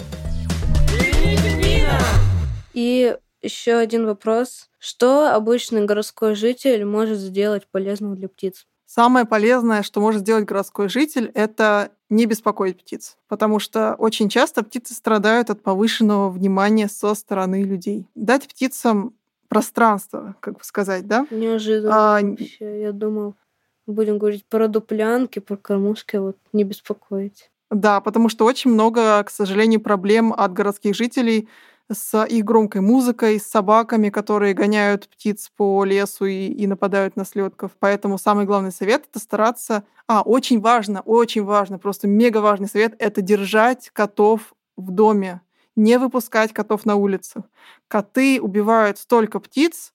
И 2.74 3.16
еще 3.42 3.74
один 3.74 4.06
вопрос. 4.06 4.68
Что 4.78 5.34
обычный 5.34 5.84
городской 5.84 6.36
житель 6.36 6.84
может 6.84 7.18
сделать 7.18 7.66
полезного 7.70 8.14
для 8.14 8.28
птиц? 8.28 8.66
Самое 8.88 9.26
полезное, 9.26 9.82
что 9.82 10.00
может 10.00 10.22
сделать 10.22 10.46
городской 10.46 10.88
житель, 10.88 11.30
это 11.34 11.90
не 12.08 12.24
беспокоить 12.24 12.78
птиц, 12.78 13.18
потому 13.28 13.58
что 13.58 13.94
очень 13.98 14.30
часто 14.30 14.64
птицы 14.64 14.94
страдают 14.94 15.50
от 15.50 15.62
повышенного 15.62 16.30
внимания 16.30 16.88
со 16.88 17.14
стороны 17.14 17.64
людей. 17.64 18.06
Дать 18.14 18.48
птицам 18.48 19.12
пространство, 19.48 20.36
как 20.40 20.54
бы 20.54 20.60
сказать, 20.64 21.06
да? 21.06 21.26
Неожиданно 21.30 22.16
а, 22.16 22.22
вообще. 22.22 22.80
Я 22.80 22.92
думал, 22.92 23.34
будем 23.86 24.16
говорить 24.16 24.46
про 24.46 24.68
дуплянки, 24.68 25.38
про 25.38 25.58
кормушки, 25.58 26.16
вот 26.16 26.38
не 26.54 26.64
беспокоить. 26.64 27.50
Да, 27.70 28.00
потому 28.00 28.30
что 28.30 28.46
очень 28.46 28.70
много, 28.70 29.22
к 29.22 29.28
сожалению, 29.28 29.82
проблем 29.82 30.32
от 30.34 30.54
городских 30.54 30.94
жителей 30.94 31.46
с 31.90 32.24
их 32.24 32.44
громкой 32.44 32.80
музыкой, 32.80 33.40
с 33.40 33.46
собаками, 33.46 34.10
которые 34.10 34.54
гоняют 34.54 35.08
птиц 35.08 35.50
по 35.56 35.84
лесу 35.84 36.26
и, 36.26 36.46
и 36.46 36.66
нападают 36.66 37.16
на 37.16 37.24
слетков. 37.24 37.72
Поэтому 37.78 38.18
самый 38.18 38.44
главный 38.44 38.72
совет 38.72 39.06
это 39.10 39.18
стараться. 39.18 39.84
А, 40.06 40.22
очень 40.22 40.60
важно, 40.60 41.00
очень 41.02 41.44
важно, 41.44 41.78
просто 41.78 42.06
мега 42.06 42.38
важный 42.38 42.68
совет 42.68 42.94
это 42.98 43.22
держать 43.22 43.90
котов 43.92 44.54
в 44.76 44.90
доме, 44.90 45.40
не 45.76 45.98
выпускать 45.98 46.52
котов 46.52 46.84
на 46.84 46.96
улицах. 46.96 47.44
Коты 47.88 48.40
убивают 48.40 48.98
столько 48.98 49.40
птиц, 49.40 49.92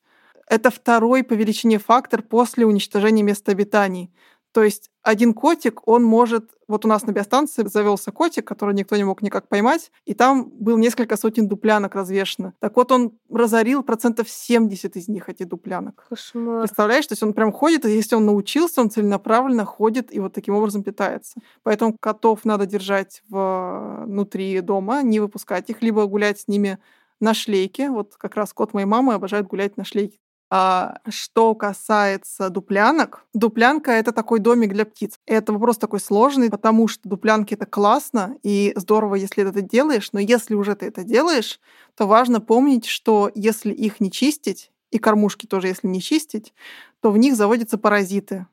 это 0.47 0.71
второй 0.71 1.23
по 1.23 1.33
величине 1.33 1.79
фактор 1.79 2.21
после 2.21 2.65
уничтожения 2.65 3.23
мест 3.23 3.47
обитаний. 3.47 4.11
То 4.53 4.63
есть 4.63 4.91
один 5.01 5.33
котик, 5.33 5.87
он 5.87 6.03
может... 6.03 6.51
Вот 6.67 6.85
у 6.85 6.87
нас 6.87 7.03
на 7.03 7.11
биостанции 7.11 7.67
завелся 7.67 8.11
котик, 8.11 8.47
который 8.47 8.73
никто 8.73 8.95
не 8.95 9.03
мог 9.03 9.21
никак 9.21 9.47
поймать, 9.47 9.91
и 10.05 10.13
там 10.13 10.49
было 10.49 10.77
несколько 10.77 11.17
сотен 11.17 11.47
дуплянок 11.47 11.95
развешено. 11.95 12.53
Так 12.59 12.77
вот, 12.77 12.91
он 12.91 13.11
разорил 13.29 13.83
процентов 13.83 14.29
70 14.29 14.95
из 14.95 15.07
них, 15.07 15.27
эти 15.27 15.43
дуплянок. 15.43 16.05
Кошмар. 16.07 16.61
Представляешь, 16.61 17.07
то 17.07 17.13
есть 17.13 17.23
он 17.23 17.33
прям 17.33 17.51
ходит, 17.51 17.85
и 17.85 17.91
если 17.91 18.15
он 18.15 18.25
научился, 18.25 18.81
он 18.81 18.89
целенаправленно 18.89 19.65
ходит 19.65 20.13
и 20.13 20.19
вот 20.19 20.33
таким 20.33 20.55
образом 20.55 20.83
питается. 20.83 21.39
Поэтому 21.63 21.97
котов 21.99 22.45
надо 22.45 22.65
держать 22.65 23.23
внутри 23.27 24.61
дома, 24.61 25.01
не 25.01 25.19
выпускать 25.19 25.69
их, 25.69 25.81
либо 25.81 26.05
гулять 26.05 26.39
с 26.39 26.47
ними 26.47 26.77
на 27.19 27.33
шлейке. 27.33 27.89
Вот 27.89 28.15
как 28.17 28.35
раз 28.35 28.53
кот 28.53 28.73
моей 28.73 28.85
мамы 28.85 29.13
обожает 29.13 29.47
гулять 29.47 29.77
на 29.77 29.83
шлейке. 29.83 30.19
А, 30.55 30.99
что 31.09 31.55
касается 31.55 32.51
дуплянок, 32.51 33.25
дуплянка— 33.33 33.91
это 33.93 34.11
такой 34.11 34.39
домик 34.39 34.71
для 34.71 34.85
птиц. 34.85 35.17
Это 35.25 35.51
вопрос 35.51 35.79
такой 35.79 35.99
сложный, 35.99 36.51
потому 36.51 36.87
что 36.87 37.09
дуплянки— 37.09 37.53
это 37.55 37.65
классно 37.65 38.37
и 38.43 38.71
здорово, 38.75 39.15
если 39.15 39.49
это 39.49 39.61
делаешь, 39.61 40.09
но 40.11 40.19
если 40.19 40.53
уже 40.53 40.75
ты 40.75 40.85
это 40.85 41.03
делаешь, 41.03 41.59
то 41.97 42.05
важно 42.05 42.39
помнить, 42.39 42.85
что 42.85 43.31
если 43.33 43.73
их 43.73 43.99
не 43.99 44.11
чистить, 44.11 44.69
и 44.91 44.99
кормушки 44.99 45.47
тоже, 45.47 45.69
если 45.69 45.87
не 45.87 45.99
чистить, 45.99 46.53
то 47.01 47.09
в 47.09 47.17
них 47.17 47.35
заводятся 47.35 47.79
паразиты. 47.79 48.45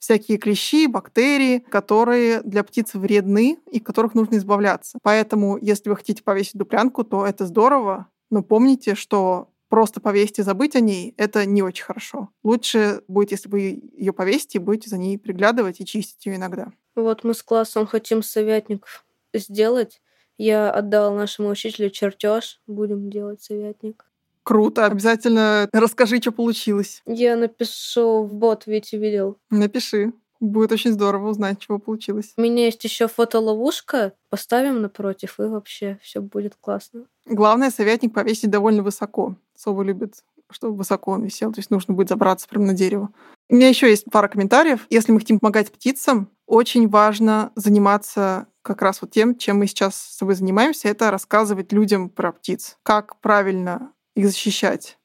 Всякие 0.00 0.38
клещи, 0.38 0.88
бактерии, 0.88 1.60
которые 1.60 2.42
для 2.42 2.64
птиц 2.64 2.94
вредны 2.94 3.60
и 3.70 3.78
которых 3.78 4.14
нужно 4.14 4.38
избавляться. 4.38 4.98
Поэтому, 5.04 5.56
если 5.58 5.88
вы 5.88 5.94
хотите 5.94 6.24
повесить 6.24 6.56
дуплянку, 6.56 7.04
то 7.04 7.24
это 7.24 7.46
здорово, 7.46 8.08
но 8.28 8.42
помните, 8.42 8.96
что 8.96 9.50
просто 9.74 10.00
повесить 10.00 10.38
и 10.38 10.42
забыть 10.42 10.76
о 10.76 10.80
ней, 10.80 11.14
это 11.16 11.44
не 11.46 11.60
очень 11.60 11.82
хорошо. 11.82 12.28
Лучше 12.44 13.02
будет, 13.08 13.32
если 13.32 13.48
вы 13.48 13.82
ее 13.96 14.12
повесите 14.12 14.58
и 14.58 14.60
будете 14.60 14.88
за 14.88 14.98
ней 14.98 15.18
приглядывать 15.18 15.80
и 15.80 15.84
чистить 15.84 16.24
ее 16.26 16.36
иногда. 16.36 16.68
Вот 16.94 17.24
мы 17.24 17.34
с 17.34 17.42
классом 17.42 17.84
хотим 17.84 18.22
советник 18.22 18.86
сделать. 19.32 20.00
Я 20.38 20.70
отдал 20.70 21.12
нашему 21.16 21.48
учителю 21.48 21.90
чертеж. 21.90 22.60
Будем 22.68 23.10
делать 23.10 23.42
советник. 23.42 24.04
Круто. 24.44 24.86
Обязательно 24.86 25.68
расскажи, 25.72 26.18
что 26.18 26.30
получилось. 26.30 27.02
Я 27.04 27.34
напишу 27.34 28.22
в 28.22 28.32
бот, 28.32 28.68
ведь 28.68 28.92
видел. 28.92 29.38
Напиши. 29.50 30.12
Будет 30.38 30.70
очень 30.70 30.92
здорово 30.92 31.30
узнать, 31.30 31.58
чего 31.58 31.80
получилось. 31.80 32.32
У 32.36 32.42
меня 32.42 32.66
есть 32.66 32.84
еще 32.84 33.08
фотоловушка. 33.08 34.12
Поставим 34.30 34.82
напротив, 34.82 35.40
и 35.40 35.42
вообще 35.42 35.98
все 36.00 36.20
будет 36.20 36.54
классно. 36.60 37.06
Главное, 37.26 37.72
советник 37.72 38.14
повесить 38.14 38.50
довольно 38.50 38.84
высоко. 38.84 39.34
Совы 39.56 39.84
любят, 39.84 40.24
чтобы 40.50 40.76
высоко 40.76 41.12
он 41.12 41.24
висел. 41.24 41.52
То 41.52 41.60
есть 41.60 41.70
нужно 41.70 41.94
будет 41.94 42.08
забраться 42.08 42.48
прямо 42.48 42.66
на 42.66 42.74
дерево. 42.74 43.10
У 43.48 43.54
меня 43.54 43.68
еще 43.68 43.88
есть 43.88 44.04
пара 44.10 44.28
комментариев. 44.28 44.86
Если 44.90 45.12
мы 45.12 45.20
хотим 45.20 45.38
помогать 45.38 45.70
птицам, 45.70 46.28
очень 46.46 46.88
важно 46.88 47.52
заниматься 47.54 48.46
как 48.62 48.80
раз 48.80 49.02
вот 49.02 49.10
тем, 49.10 49.36
чем 49.36 49.58
мы 49.58 49.66
сейчас 49.66 49.96
с 49.96 50.16
тобой 50.16 50.34
занимаемся, 50.34 50.88
это 50.88 51.10
рассказывать 51.10 51.72
людям 51.72 52.08
про 52.08 52.32
птиц. 52.32 52.78
Как 52.82 53.20
правильно 53.20 53.92
их 54.14 54.26
защищать, 54.26 54.98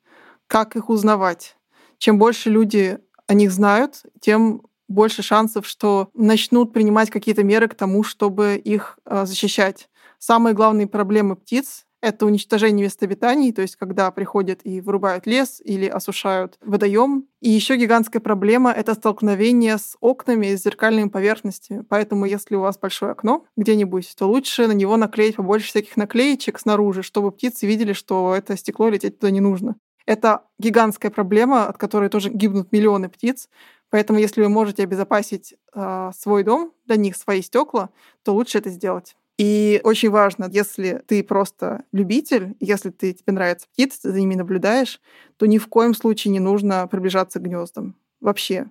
как 0.47 0.75
их 0.75 0.89
узнавать. 0.89 1.57
Чем 1.97 2.17
больше 2.17 2.49
люди 2.49 2.99
о 3.27 3.33
них 3.33 3.51
знают, 3.51 4.03
тем 4.21 4.63
больше 4.87 5.21
шансов, 5.21 5.67
что 5.67 6.09
начнут 6.13 6.73
принимать 6.73 7.09
какие-то 7.11 7.43
меры 7.43 7.67
к 7.67 7.75
тому, 7.75 8.03
чтобы 8.03 8.55
их 8.55 8.97
э, 9.05 9.25
защищать. 9.25 9.89
Самые 10.17 10.53
главные 10.53 10.87
проблемы 10.87 11.35
птиц 11.35 11.85
это 12.01 12.25
уничтожение 12.25 12.85
мест 12.85 13.01
обитаний, 13.03 13.51
то 13.51 13.61
есть 13.61 13.75
когда 13.75 14.09
приходят 14.11 14.61
и 14.63 14.81
вырубают 14.81 15.25
лес 15.25 15.61
или 15.63 15.85
осушают 15.85 16.57
водоем. 16.61 17.27
И 17.41 17.49
еще 17.49 17.75
гигантская 17.75 18.21
проблема— 18.21 18.71
это 18.75 18.93
столкновение 18.93 19.77
с 19.77 19.97
окнами 19.99 20.55
с 20.55 20.63
зеркальными 20.63 21.09
поверхностями. 21.09 21.83
Поэтому 21.87 22.25
если 22.25 22.55
у 22.55 22.61
вас 22.61 22.77
большое 22.77 23.11
окно 23.11 23.45
где-нибудь, 23.57 24.13
то 24.17 24.27
лучше 24.27 24.67
на 24.67 24.73
него 24.73 24.97
наклеить 24.97 25.35
побольше 25.35 25.67
всяких 25.67 25.97
наклеечек 25.97 26.59
снаружи, 26.59 27.03
чтобы 27.03 27.31
птицы 27.31 27.65
видели, 27.67 27.93
что 27.93 28.33
это 28.35 28.55
стекло 28.57 28.89
лететь 28.89 29.19
туда 29.19 29.31
не 29.31 29.41
нужно. 29.41 29.75
Это 30.05 30.43
гигантская 30.57 31.11
проблема, 31.11 31.67
от 31.67 31.77
которой 31.77 32.09
тоже 32.09 32.29
гибнут 32.29 32.71
миллионы 32.71 33.09
птиц. 33.09 33.47
Поэтому, 33.91 34.19
если 34.19 34.41
вы 34.41 34.49
можете 34.49 34.83
обезопасить 34.83 35.55
э, 35.73 36.11
свой 36.17 36.43
дом, 36.43 36.73
для 36.85 36.95
них 36.95 37.15
свои 37.15 37.41
стекла, 37.41 37.89
то 38.23 38.33
лучше 38.33 38.57
это 38.57 38.69
сделать. 38.69 39.15
И 39.39 39.79
очень 39.85 40.09
важно, 40.09 40.49
если 40.51 41.01
ты 41.07 41.23
просто 41.23 41.85
любитель, 41.93 42.57
если 42.59 42.89
ты, 42.89 43.13
тебе 43.13 43.31
нравятся 43.31 43.69
птицы, 43.69 44.01
ты 44.01 44.11
за 44.11 44.19
ними 44.19 44.35
наблюдаешь, 44.35 44.99
то 45.37 45.45
ни 45.45 45.57
в 45.57 45.69
коем 45.69 45.95
случае 45.95 46.33
не 46.33 46.41
нужно 46.41 46.85
приближаться 46.87 47.39
к 47.39 47.43
гнездам. 47.43 47.95
Вообще. 48.19 48.65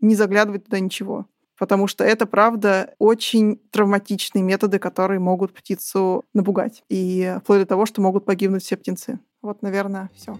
Не 0.00 0.16
заглядывать 0.16 0.64
туда 0.64 0.80
ничего. 0.80 1.26
Потому 1.56 1.86
что 1.86 2.02
это, 2.02 2.26
правда, 2.26 2.92
очень 2.98 3.60
травматичные 3.70 4.42
методы, 4.42 4.80
которые 4.80 5.20
могут 5.20 5.54
птицу 5.54 6.24
напугать. 6.34 6.82
И 6.88 7.36
вплоть 7.42 7.60
до 7.60 7.66
того, 7.66 7.86
что 7.86 8.02
могут 8.02 8.24
погибнуть 8.24 8.64
все 8.64 8.76
птенцы. 8.76 9.20
Вот, 9.42 9.62
наверное, 9.62 10.10
все. 10.12 10.36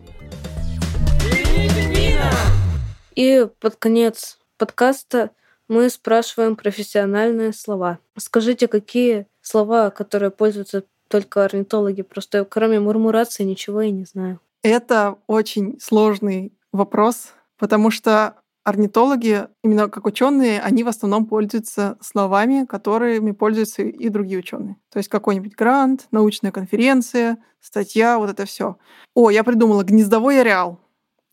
И 3.14 3.46
под 3.60 3.76
конец 3.76 4.40
подкаста 4.58 5.30
мы 5.68 5.88
спрашиваем 5.90 6.56
профессиональные 6.56 7.52
слова. 7.52 8.00
Скажите, 8.16 8.66
какие 8.66 9.28
слова, 9.44 9.90
которые 9.90 10.30
пользуются 10.30 10.84
только 11.08 11.44
орнитологи? 11.44 12.02
Просто 12.02 12.44
кроме 12.44 12.80
мурмурации 12.80 13.44
ничего 13.44 13.82
я 13.82 13.90
не 13.90 14.04
знаю. 14.04 14.40
Это 14.62 15.16
очень 15.26 15.78
сложный 15.80 16.52
вопрос, 16.72 17.32
потому 17.58 17.90
что 17.90 18.36
орнитологи, 18.64 19.46
именно 19.62 19.88
как 19.88 20.06
ученые, 20.06 20.60
они 20.60 20.82
в 20.82 20.88
основном 20.88 21.26
пользуются 21.26 21.98
словами, 22.00 22.64
которыми 22.64 23.32
пользуются 23.32 23.82
и 23.82 24.08
другие 24.08 24.38
ученые. 24.38 24.76
То 24.90 24.98
есть 24.98 25.10
какой-нибудь 25.10 25.54
грант, 25.54 26.06
научная 26.10 26.50
конференция, 26.50 27.38
статья, 27.60 28.18
вот 28.18 28.30
это 28.30 28.46
все. 28.46 28.78
О, 29.14 29.30
я 29.30 29.44
придумала 29.44 29.84
гнездовой 29.84 30.40
ареал. 30.40 30.80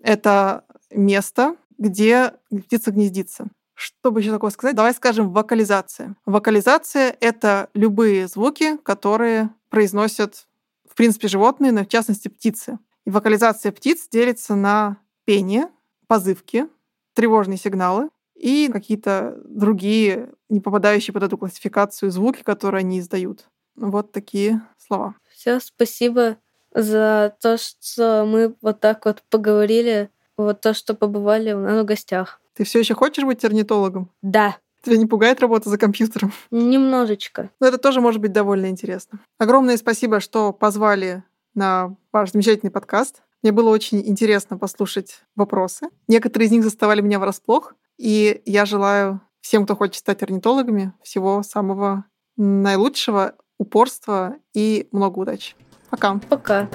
Это 0.04 0.66
место, 0.92 1.56
где 1.78 2.34
птица 2.50 2.92
гнездится. 2.92 3.48
Что 3.82 4.12
бы 4.12 4.20
еще 4.20 4.30
такого 4.30 4.52
сказать? 4.52 4.76
Давай 4.76 4.94
скажем 4.94 5.32
вокализация. 5.32 6.16
Вокализация— 6.28 7.18
это 7.20 7.68
любые 7.74 8.28
звуки, 8.28 8.78
которые 8.84 9.50
произносят, 9.70 10.46
в 10.88 10.94
принципе, 10.94 11.28
животные, 11.28 11.72
но 11.72 11.84
в 11.84 11.88
частности 11.88 12.28
птицы. 12.28 12.78
И 13.06 13.10
вокализация 13.10 13.72
птиц 13.72 14.08
делится 14.08 14.54
на 14.54 14.98
пение, 15.26 15.68
позывки, 16.06 16.68
тревожные 17.16 17.58
сигналы 17.58 18.10
и 18.36 18.70
какие-то 18.72 19.40
другие, 19.46 20.30
не 20.48 20.60
попадающие 20.60 21.12
под 21.12 21.24
эту 21.24 21.40
классификацию 21.40 22.12
звуки, 22.12 22.44
которые 22.44 22.82
они 22.82 23.00
издают. 23.00 23.50
Вот 23.76 24.12
такие 24.12 24.62
слова. 24.78 25.16
Все, 25.34 25.60
спасибо 25.60 26.38
за 26.72 27.36
то, 27.42 27.58
что 27.58 28.26
мы 28.28 28.56
вот 28.62 28.80
так 28.80 29.06
вот 29.06 29.24
поговорили 29.32 30.12
вот 30.38 30.62
то, 30.62 30.76
что 30.76 30.94
побывали 30.94 31.52
у 31.54 31.60
нас 31.60 31.82
в 31.82 31.86
гостях. 31.86 32.41
Ты 32.56 32.64
все 32.64 32.80
еще 32.80 32.94
хочешь 32.94 33.24
быть 33.24 33.44
орнитологом? 33.46 34.12
Да. 34.22 34.58
Тебя 34.84 34.98
не 34.98 35.06
пугает 35.06 35.40
работа 35.42 35.70
за 35.70 35.78
компьютером? 35.78 36.32
Немножечко. 36.52 37.52
Но 37.60 37.68
это 37.68 37.78
тоже 37.78 38.02
может 38.02 38.22
быть 38.22 38.32
довольно 38.32 38.68
интересно. 38.68 39.20
Огромное 39.38 39.78
спасибо, 39.78 40.20
что 40.20 40.52
позвали 40.54 41.24
на 41.54 41.96
ваш 42.12 42.32
замечательный 42.32 42.72
подкаст. 42.72 43.22
Мне 43.44 43.52
было 43.52 43.70
очень 43.70 44.08
интересно 44.08 44.58
послушать 44.58 45.24
вопросы. 45.36 45.90
Некоторые 46.08 46.48
из 46.48 46.52
них 46.52 46.64
заставали 46.64 47.02
меня 47.02 47.20
врасплох. 47.20 47.76
И 47.98 48.42
я 48.46 48.66
желаю 48.66 49.22
всем, 49.42 49.66
кто 49.66 49.76
хочет 49.76 49.96
стать 49.96 50.24
орнитологами, 50.24 50.94
всего 51.04 51.44
самого 51.44 52.06
наилучшего, 52.38 53.36
упорства 53.58 54.36
и 54.54 54.88
много 54.92 55.20
удачи. 55.20 55.56
Пока. 55.90 56.20
Пока. 56.30 56.70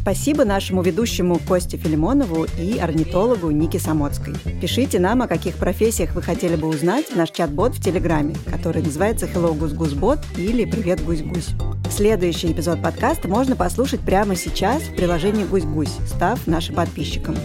Спасибо 0.00 0.46
нашему 0.46 0.80
ведущему 0.80 1.38
Косте 1.46 1.76
Филимонову 1.76 2.46
и 2.58 2.78
орнитологу 2.78 3.50
Нике 3.50 3.78
Самоцкой. 3.78 4.34
Пишите 4.60 4.98
нам, 4.98 5.20
о 5.20 5.28
каких 5.28 5.56
профессиях 5.56 6.14
вы 6.14 6.22
хотели 6.22 6.56
бы 6.56 6.68
узнать 6.68 7.10
в 7.10 7.16
наш 7.16 7.30
чат-бот 7.30 7.74
в 7.74 7.82
Телеграме, 7.82 8.34
который 8.46 8.82
называется 8.82 9.26
Hello 9.26 9.54
Гусь 9.54 9.74
Гусь 9.74 9.92
Бот 9.92 10.18
или 10.38 10.64
Привет 10.64 11.04
Гусь 11.04 11.20
Гусь. 11.20 11.50
Следующий 11.90 12.50
эпизод 12.50 12.82
подкаста 12.82 13.28
можно 13.28 13.56
послушать 13.56 14.00
прямо 14.00 14.36
сейчас 14.36 14.82
в 14.82 14.96
приложении 14.96 15.44
«Гусь-Гусь», 15.44 15.98
став 16.06 16.46
нашим 16.46 16.76
подписчиком. 16.76 17.36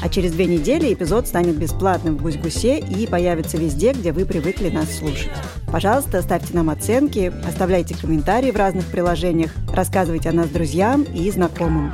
А 0.00 0.08
через 0.08 0.32
две 0.32 0.46
недели 0.46 0.92
эпизод 0.92 1.26
станет 1.26 1.56
бесплатным 1.56 2.16
в 2.16 2.22
Гусь-Гусе 2.22 2.78
и 2.78 3.06
появится 3.06 3.56
везде, 3.56 3.92
где 3.92 4.12
вы 4.12 4.24
привыкли 4.24 4.70
нас 4.70 4.96
слушать. 4.96 5.30
Пожалуйста, 5.70 6.22
ставьте 6.22 6.54
нам 6.54 6.70
оценки, 6.70 7.32
оставляйте 7.46 7.96
комментарии 7.96 8.50
в 8.50 8.56
разных 8.56 8.86
приложениях, 8.86 9.52
рассказывайте 9.72 10.28
о 10.28 10.32
нас 10.32 10.48
друзьям 10.48 11.02
и 11.02 11.30
знакомым. 11.30 11.92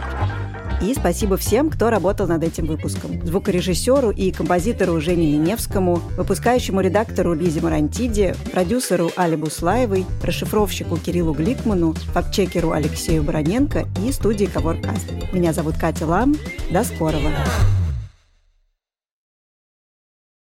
И 0.83 0.93
спасибо 0.93 1.39
всем, 1.39 1.71
кто 1.71 1.89
работал 1.89 2.27
над 2.27 2.43
этим 2.43 2.67
выпуском. 2.67 3.25
Звукорежиссеру 3.25 4.11
и 4.11 4.31
композитору 4.33 5.01
Жене 5.01 5.33
Миневскому, 5.33 6.01
выпускающему 6.17 6.81
редактору 6.83 7.33
Лизе 7.33 7.63
Марантиде, 7.63 8.37
продюсеру 8.53 9.11
Али 9.17 9.37
Буслаевой, 9.37 10.05
расшифровщику 10.23 10.99
Кириллу 10.99 11.33
Гликману, 11.33 11.95
фактчекеру 12.13 12.73
Алексею 12.73 13.23
Броненко 13.23 13.87
и 14.05 14.13
студии 14.13 14.45
Коворкаст. 14.45 15.07
Меня 15.33 15.55
зовут 15.55 15.77
Катя 15.79 16.07
Лам. 16.07 16.35
До 16.71 16.85
скорого! 16.85 17.31